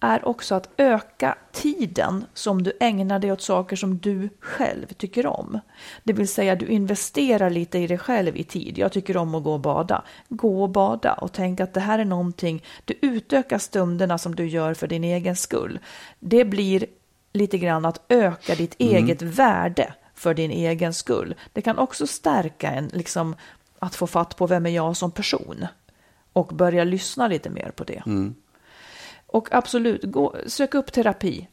[0.00, 5.26] är också att öka tiden som du ägnar dig åt saker som du själv tycker
[5.26, 5.60] om.
[6.04, 8.78] Det vill säga du investerar lite i dig själv i tid.
[8.78, 10.04] Jag tycker om att gå och bada.
[10.28, 14.46] Gå och bada och tänk att det här är någonting, du utökar stunderna som du
[14.46, 15.78] gör för din egen skull.
[16.18, 16.86] Det blir
[17.32, 18.94] lite grann att öka ditt mm.
[18.94, 21.34] eget värde för din egen skull.
[21.52, 23.36] Det kan också stärka en, liksom,
[23.78, 25.66] att få fatt på vem är jag som person.
[26.32, 28.02] och börja lyssna lite mer på det.
[28.06, 28.34] Mm.
[29.30, 31.48] Och absolut, gå, sök upp terapi.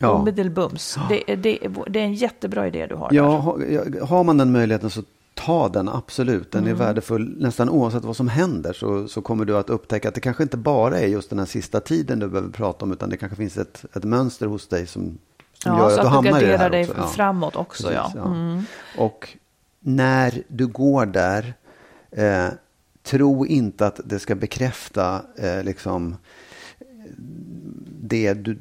[0.00, 0.10] Ja.
[0.10, 0.98] Omedelbums.
[1.08, 1.58] Det, det,
[1.88, 3.30] det är en jättebra idé du har Ja, där.
[3.30, 5.02] ha- ja, har man den möjligheten så
[5.34, 6.52] ta den absolut.
[6.52, 8.72] Den är värdefull nästan oavsett vad som händer.
[8.72, 11.46] Så, så kommer du att upptäcka att det kanske inte bara är just den här
[11.46, 12.92] sista tiden du behöver prata om.
[12.92, 15.18] Utan det kanske finns ett, ett mönster hos dig som,
[15.62, 16.94] som Ja, gör så att du att du hamnar i det garderar här dig också.
[17.00, 17.06] Ja.
[17.06, 17.82] framåt också.
[17.88, 18.26] Precis, ja.
[18.26, 18.62] Mm.
[18.98, 19.28] Och
[19.80, 21.54] när du går där,
[22.10, 22.46] eh,
[23.02, 26.16] tro inte att det ska bekräfta eh, liksom
[28.02, 28.58] det du...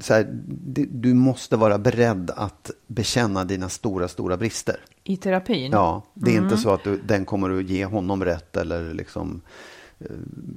[0.00, 4.76] Så här, det, du måste vara beredd att bekänna dina stora, stora brister.
[5.04, 5.72] I terapin?
[5.72, 6.44] Ja, det är Mm.
[6.44, 9.40] inte så att du, den kommer att ge honom rätt eller liksom
[9.98, 10.06] eh,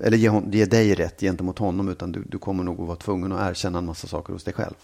[0.03, 2.97] eller ge, hon, ge dig rätt gentemot honom utan du, du kommer nog att vara
[2.97, 4.75] tvungen att erkänna en massa saker hos dig själv.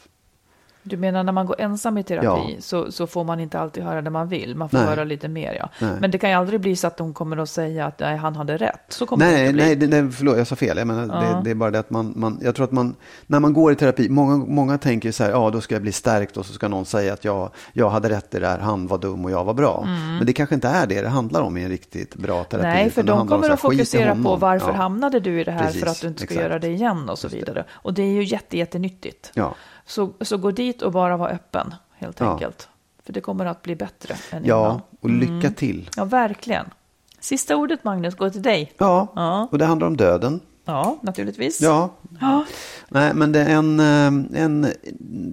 [0.87, 2.47] Du menar när man går ensam i terapi Ja.
[2.59, 4.55] så, så får man inte alltid höra det man vill.
[4.55, 4.87] Man får Nej.
[4.87, 5.53] höra lite mer.
[5.59, 5.69] Ja.
[5.79, 5.91] Nej.
[5.99, 8.35] Men det kan ju aldrig bli så att de kommer att säga att nej, han
[8.35, 8.79] hade rätt.
[8.89, 9.63] Så kommer det Nej, inte bli.
[9.63, 10.77] nej, det- nej, förlåt, jag sa fel.
[10.77, 11.29] Jag menar, Ja.
[11.37, 12.95] det, det är bara det att man, man, jag tror att man,
[13.27, 15.91] när man går i terapi, många, många tänker så här, ja då ska jag bli
[15.91, 18.87] stärkt och så ska någon säga att jag, jag hade rätt i det här, han
[18.87, 19.83] var dum och jag var bra.
[20.17, 22.67] Men det kanske inte är det det handlar om i en riktigt bra terapi.
[22.67, 22.77] Mm.
[22.77, 24.73] Nej, för det de kommer här, att fokusera på varför Ja.
[24.73, 26.41] hamnade du i det här Precis, för att du inte ska exakt.
[26.49, 27.35] göra det igen och så det.
[27.35, 27.65] vidare.
[27.71, 29.31] Och det är ju jätte, jättenyttigt.
[29.33, 29.55] Ja.
[29.85, 32.31] Så, så gå dit och bara vara öppen, helt Ja.
[32.33, 32.69] enkelt.
[33.05, 34.49] För det kommer att bli bättre än innan.
[34.59, 35.89] ja, och lycka till.
[35.95, 36.65] Ja, verkligen.
[37.19, 38.73] Sista ordet, Magnus, går till dig.
[38.77, 39.47] Ja, Ja.
[39.51, 40.39] och det handlar om döden.
[40.65, 41.61] Ja, naturligtvis.
[41.61, 41.89] Ja,
[42.21, 42.45] Ja.
[42.89, 44.67] Nej, men det är en, eh, en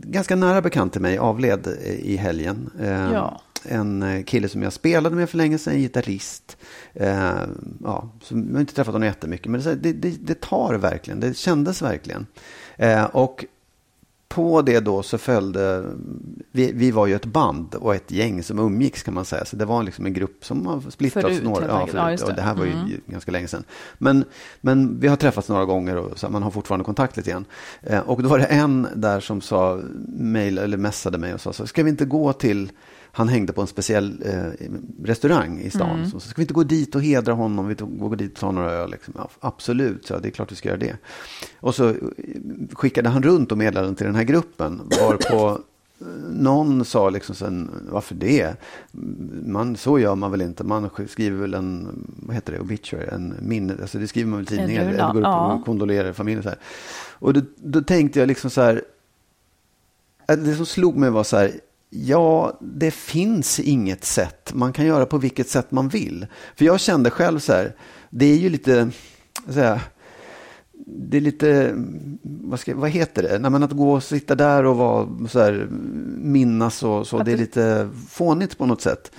[0.02, 1.66] ganska nära bekant till mig avled
[2.02, 2.70] i helgen.
[2.80, 3.40] Eh, Ja.
[3.64, 6.56] En eh, kille som jag spelade med för länge sedan, en gitarrist.
[6.92, 9.92] Ja, som, jag har inte träffat honom jättemycket, men det, det,
[10.26, 12.26] det, tar verkligen, det kändes verkligen.
[13.12, 13.44] Och
[14.34, 15.84] på det då så följde,
[16.50, 19.44] vi, vi var ju ett band och ett gäng som umgicks kan man säga.
[19.44, 21.88] Så det var liksom en grupp som har splittrats Förut, några, ja.
[21.94, 22.22] Ja, det.
[22.22, 23.00] och det här var ju Mm.
[23.06, 23.64] ganska länge sedan.
[23.98, 24.24] Men,
[24.60, 27.44] men vi har träffats några gånger och så, man har fortfarande kontakt lite grann.
[27.82, 29.80] Eh, och då var det en där som sa,
[30.18, 32.70] mail, eller messade mig och sa, så, ska vi inte gå till
[33.14, 34.68] han hängde på en speciell eh,
[35.04, 35.98] restaurang i stan.
[35.98, 36.10] Mm.
[36.10, 37.68] Så, ska vi inte gå dit och hedra honom?
[37.68, 38.90] Vi tog- gå dit och ta några öl?
[38.90, 39.14] Liksom.
[39.16, 40.96] Ja, absolut, så det är klart vi ska göra det.
[41.60, 41.94] Och så eh,
[42.72, 44.80] skickade han runt och meddelade till den här gruppen.
[45.00, 45.58] Varpå
[46.00, 48.56] eh, någon sa liksom sen, varför det?
[49.46, 50.64] Man, så gör man väl inte.
[50.64, 54.54] Man skriver väl en, vad heter det, obituary, en minne, alltså det skriver man väl
[54.54, 54.82] i tidningar.
[54.84, 55.52] runa, Eller går upp ja.
[55.52, 56.42] och kondolerar familjen.
[56.42, 56.58] Så här.
[57.12, 58.82] Och då, då tänkte jag liksom så här,
[60.26, 61.50] det som slog mig var så här,
[61.94, 64.54] ja, det finns inget sätt.
[64.54, 66.26] Man kan göra på vilket sätt man vill.
[66.56, 67.76] För jag kände själv så här,
[68.10, 68.90] det är ju lite,
[69.46, 69.80] så här,
[70.86, 71.74] det är lite,
[72.22, 73.38] vad, ska, vad heter det?
[73.38, 75.66] Nej, att gå och sitta där och vara så här,
[76.16, 79.12] minnas och så, det är lite fånigt på något sätt.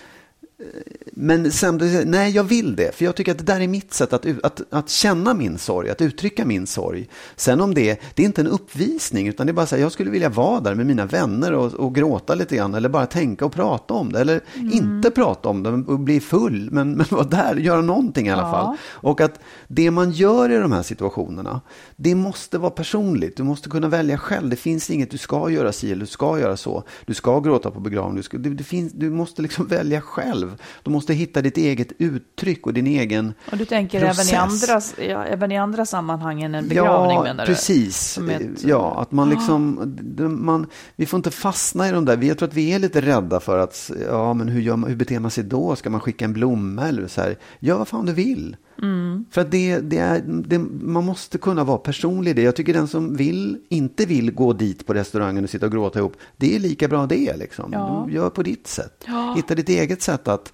[1.16, 2.96] Men samtidigt, nej jag vill det.
[2.96, 5.90] För jag tycker att det där är mitt sätt att, att, att känna min sorg,
[5.90, 7.10] att uttrycka min sorg.
[7.36, 9.92] Sen om det, det är inte en uppvisning, utan det är bara så här, jag
[9.92, 12.74] skulle vilja vara där med mina vänner och, och gråta lite grann.
[12.74, 14.20] Eller bara tänka och prata om det.
[14.22, 14.42] Eller
[14.74, 18.42] inte prata om det och bli full, men, men vara där, göra någonting i alla
[18.42, 18.52] Ja.
[18.52, 18.78] fall.
[18.92, 21.62] Och att det man gör i de här situationerna,
[21.96, 23.38] det måste vara personligt.
[23.38, 24.50] Du måste kunna välja själv.
[24.50, 26.84] Det finns inget du ska göra si eller du ska göra så.
[27.06, 28.18] Du ska gråta på begravning.
[28.18, 30.53] Du, ska, det, det finns, du måste liksom välja själv.
[30.84, 34.32] Du måste hitta ditt eget uttryck och din egen Och du tänker process.
[34.32, 34.82] även i, andra,
[35.14, 37.52] ja, även i andra sammanhang än en begravning ja, menar du?
[37.54, 38.18] precis.
[38.18, 42.18] Ett- Ja, att man liksom, det- man, vi får inte fastna i de där.
[42.18, 44.90] Vi- Jag tror att vi är lite rädda för att, ja men hur, gör man,
[44.90, 45.76] hur beter man sig då?
[45.76, 47.36] Ska man skicka en blomma eller så här?
[47.60, 48.56] Gör vad fan du vill.
[48.84, 49.26] Mm.
[49.32, 52.42] För att det, det är, det, man måste kunna vara personlig i det.
[52.42, 56.00] Jag tycker den som vill, inte vill gå dit på restaurangen och sitta och gråta
[56.00, 57.38] ihop, det är lika bra det.
[57.38, 57.74] Liksom.
[57.74, 58.08] Ja.
[58.10, 59.04] Gör på ditt sätt.
[59.08, 59.34] Ja.
[59.36, 60.54] Hitta ditt eget sätt att,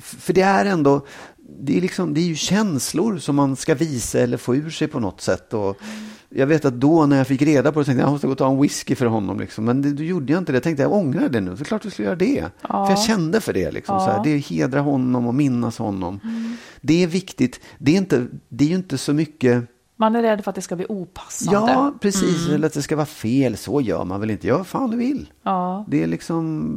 [0.00, 1.06] för det är ändå,
[1.60, 4.88] det är, liksom, det är ju känslor som man ska visa eller få ur sig
[4.88, 5.54] på något sätt.
[5.54, 5.76] Och
[6.30, 8.32] jag vet att då när jag fick reda på det tänkte jag jag måste gå
[8.32, 9.40] och ta en whisky för honom.
[9.40, 9.64] Liksom.
[9.64, 10.56] Men det, då gjorde jag inte det.
[10.56, 11.56] Jag tänkte jag ångrar det nu.
[11.56, 12.44] Så klart vi skulle göra det.
[12.68, 12.86] Ja.
[12.86, 13.70] För jag kände för det.
[13.70, 14.00] Liksom, Ja.
[14.06, 14.24] så här.
[14.24, 16.20] Det är hedra honom och minnas honom.
[16.80, 17.60] Det är viktigt.
[17.78, 19.64] Det är, inte, det är ju inte så mycket
[19.96, 21.72] Man är rädd för att det ska bli opassande.
[21.72, 22.48] Ja, precis.
[22.48, 23.56] Eller att det ska vara fel.
[23.56, 24.46] Så gör man väl inte.
[24.46, 25.32] Gör vad fan du vill.
[25.42, 25.84] Ja.
[25.88, 26.68] Det är liksom...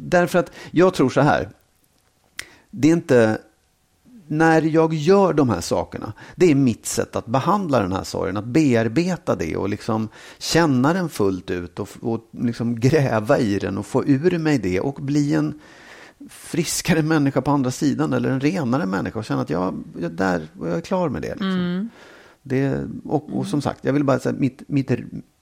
[0.00, 1.48] Därför att jag tror så här.
[2.70, 3.38] Det är inte...
[4.28, 8.36] När jag gör de här sakerna, det är mitt sätt att behandla den här sorgen,
[8.36, 10.08] att bearbeta det och liksom
[10.38, 14.80] känna den fullt ut och, och liksom gräva i den och få ur mig det
[14.80, 15.60] och bli en
[16.28, 20.48] friskare människa på andra sidan eller en renare människa och känna att jag, jag, där,
[20.60, 21.28] jag är klar med det.
[21.28, 21.90] Liksom.
[22.42, 24.90] Det, och, och som sagt, jag vill bara säga, mitt, mitt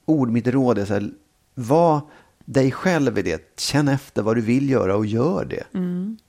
[0.04, 1.10] ord, mitt råd är så här,
[1.54, 2.00] var
[2.44, 3.58] dig själv i det.
[3.58, 5.78] Känn efter vad du vill göra och gör det.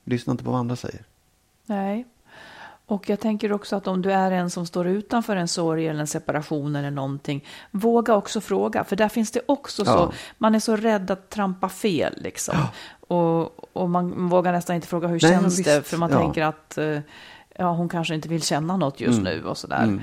[0.04, 1.04] Lyssna inte på vad andra säger.
[1.66, 2.06] Nej.
[2.88, 6.00] Och jag tänker också att om du är en som står utanför en sorg eller
[6.00, 9.92] en separation eller någonting, våga också fråga, för där finns det också Ja.
[9.92, 12.54] så, man är så rädd att trampa fel liksom.
[13.00, 15.64] Och, och man vågar nästan inte fråga hur Nej, känns visst.
[15.68, 16.18] det, för man Ja.
[16.20, 16.98] tänker att eh,
[17.58, 19.32] ja, hon kanske inte vill känna något just Mm.
[19.38, 20.02] nu och sådär.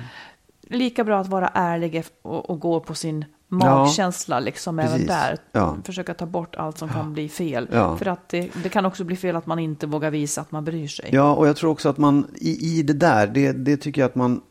[0.68, 3.26] Lika bra att vara ärlig och, och gå på sin
[3.58, 5.08] magkänsla, liksom även precis.
[5.08, 5.38] där.
[5.51, 5.78] Ja.
[5.84, 7.68] Försöka ta bort allt som kan bli fel.
[7.72, 7.97] Ja.
[7.97, 10.66] För att det, det kan också bli fel att man inte vågar visa att man
[10.66, 11.10] bryr sig.
[11.12, 14.10] Ja, och jag tror också att man i, i det där, det, det tycker jag
[14.10, 14.41] att man,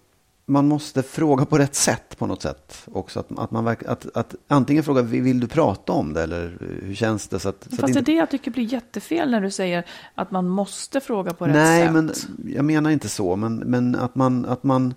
[0.47, 2.83] man måste fråga på rätt sätt på något sätt.
[2.93, 6.59] Också att, att man verk, att, att antingen fråga, vill du prata om det eller
[6.83, 7.39] hur känns det?
[7.39, 9.87] Så att, så att Fast det är det jag tycker blir jättefel när du säger
[10.15, 11.93] att man måste fråga på rätt Nej, sätt.
[11.93, 12.13] men
[12.55, 14.95] jag menar inte så, men, men att man, att man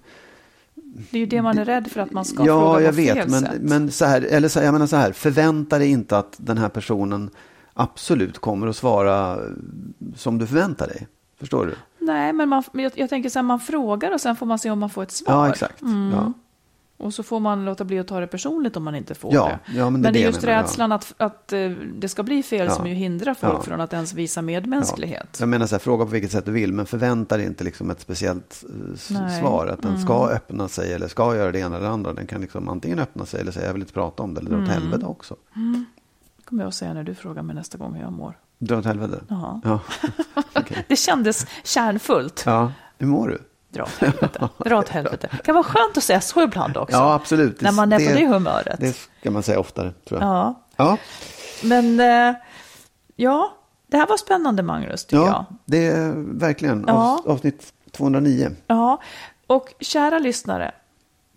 [1.11, 3.01] Det är ju det man är rädd för att man ska ja, fråga jag på
[3.01, 3.61] fel vet, men, sätt.
[3.61, 6.69] men så här, eller så, jag menar så här, förvänta dig inte att den här
[6.69, 7.29] personen
[7.73, 9.39] absolut kommer att svara
[10.15, 11.07] som du förväntar dig.
[11.39, 11.75] Förstår du?
[12.05, 14.71] Nej, men man, jag, jag tänker så här, man frågar och sen får man se
[14.71, 15.33] om man får ett svar.
[15.33, 15.81] Ja, exakt.
[15.81, 16.11] Mm.
[16.11, 16.33] Ja.
[16.97, 19.45] Och så får man låta bli att ta det personligt om man inte får Ja,
[19.65, 19.77] det.
[19.77, 20.49] ja, men det är det är just ja.
[20.49, 24.13] rädslan att, att eh, det ska bli fel som ju hindrar folk från att ens
[24.13, 25.37] visa medmänsklighet.
[25.39, 27.89] Jag menar så här, fråga på vilket sätt du vill, men förvänta dig inte liksom
[27.89, 28.75] ett speciellt eh,
[29.09, 29.21] Nej.
[29.21, 29.39] Mm.
[29.41, 29.67] svar.
[29.67, 32.13] Att den ska öppna sig eller ska göra det ena eller det andra.
[32.13, 34.49] Den kan liksom antingen öppna sig eller säga jag vill inte prata om det eller
[34.49, 34.69] dra Mm.
[34.69, 35.35] åt helvete också.
[36.45, 38.37] kommer jag att säga när du frågar mig nästa gång hur jag mår.
[38.59, 39.21] Dra åt helvete?
[39.27, 39.61] Jaha.
[39.63, 39.79] Ja.
[40.55, 40.85] Okej.
[40.89, 42.43] Det kändes kärnfullt.
[42.45, 43.39] ja, hur mår du?
[43.75, 44.49] Dra åt helvete.
[44.57, 45.27] Dra åt helvete.
[45.31, 46.97] Det kan vara skönt att säga så ibland också.
[46.97, 47.61] Ja, absolut.
[47.61, 48.79] När man är på det humöret.
[48.79, 50.29] Det ska man säga oftare, tror jag.
[50.29, 50.97] Ja, Ja,
[51.63, 52.35] men eh,
[53.15, 53.53] ja,
[53.87, 55.27] det här var spännande Magnus, tycker jag.
[55.27, 56.93] ja det är verkligen Ja.
[57.25, 58.51] avs- avsnitt 209.
[58.67, 59.01] Ja,
[59.47, 60.71] och kära lyssnare,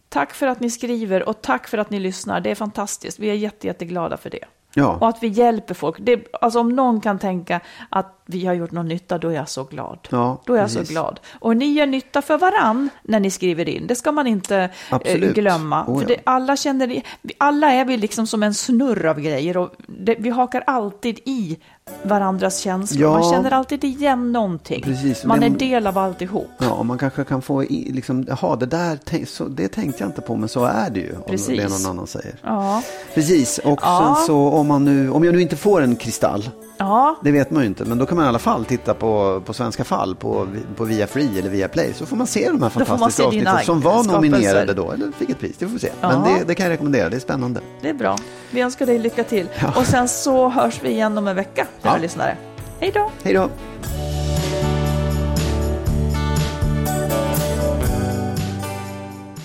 [0.09, 2.41] tack för att ni skriver och tack för att ni lyssnar.
[2.41, 3.19] Det är fantastiskt.
[3.19, 4.45] Vi är jätte, jätteglada för det.
[4.75, 4.97] Ja.
[5.01, 5.97] Och att vi hjälper folk.
[6.01, 7.61] Det, alltså om någon kan tänka
[7.91, 9.99] att vi har gjort någon nytta, då är jag så glad.
[10.11, 10.89] Ja, då är jag precis.
[10.89, 11.21] så glad.
[11.39, 13.87] Och ni gör nytta för varann när ni skriver in.
[13.87, 15.35] Det ska man inte eh, Absolut.
[15.35, 15.85] glömma.
[15.87, 16.09] Oh, för ja.
[16.09, 17.03] det, alla känner,
[17.39, 19.57] alla är vi liksom som en snurr av grejer.
[19.57, 21.59] Och det, vi hakar alltid i
[22.03, 23.03] varandras känslor.
[23.03, 23.19] Ja.
[23.19, 24.83] Man känner alltid igen någonting.
[24.83, 26.49] Precis, Man men- är del av alltihop.
[26.59, 30.09] Ja, och man kanske kan få i, liksom, jaha, det där så, det tänkte jag
[30.09, 31.15] inte på, men så är det ju.
[31.17, 31.59] Om Precis.
[31.59, 32.35] det någon annan säger.
[32.43, 32.83] Ja.
[33.15, 34.15] Precis, och Ja.
[34.17, 37.51] sen så om man nu, om jag nu inte får en kristall, Ja, det vet
[37.51, 40.15] man ju inte, men då kan man i alla fall titta på, på Svenska Fall
[40.15, 43.59] på, på Via Free eller Via Play, så får man se de här fantastiska avsnitten
[43.65, 45.91] som var nominerade då, eller fick ett pris, det får vi se.
[46.01, 46.09] Ja.
[46.09, 47.61] Men det, det kan jag rekommendera, det är spännande.
[47.83, 48.17] det är bra.
[48.51, 49.49] Vi önskar dig lycka till.
[49.77, 51.99] Och sen så hörs vi igen om en vecka, kära Ja.
[52.03, 52.37] lyssnare.
[52.81, 53.11] Hej då!
[53.23, 53.49] Hej då!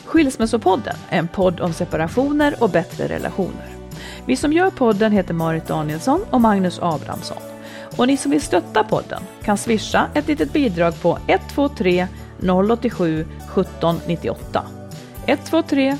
[0.05, 3.67] Skilsmässopodden en podd om separationer och bättre relationer.
[4.25, 7.37] Vi som gör podden heter Marit Danielsson och Magnus Abrahamsson.
[7.97, 12.07] Och ni som vill stötta podden kan swisha ett litet bidrag på 123
[12.39, 14.65] 087 1798.
[15.25, 15.97] 123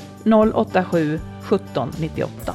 [0.54, 2.54] 087 1798.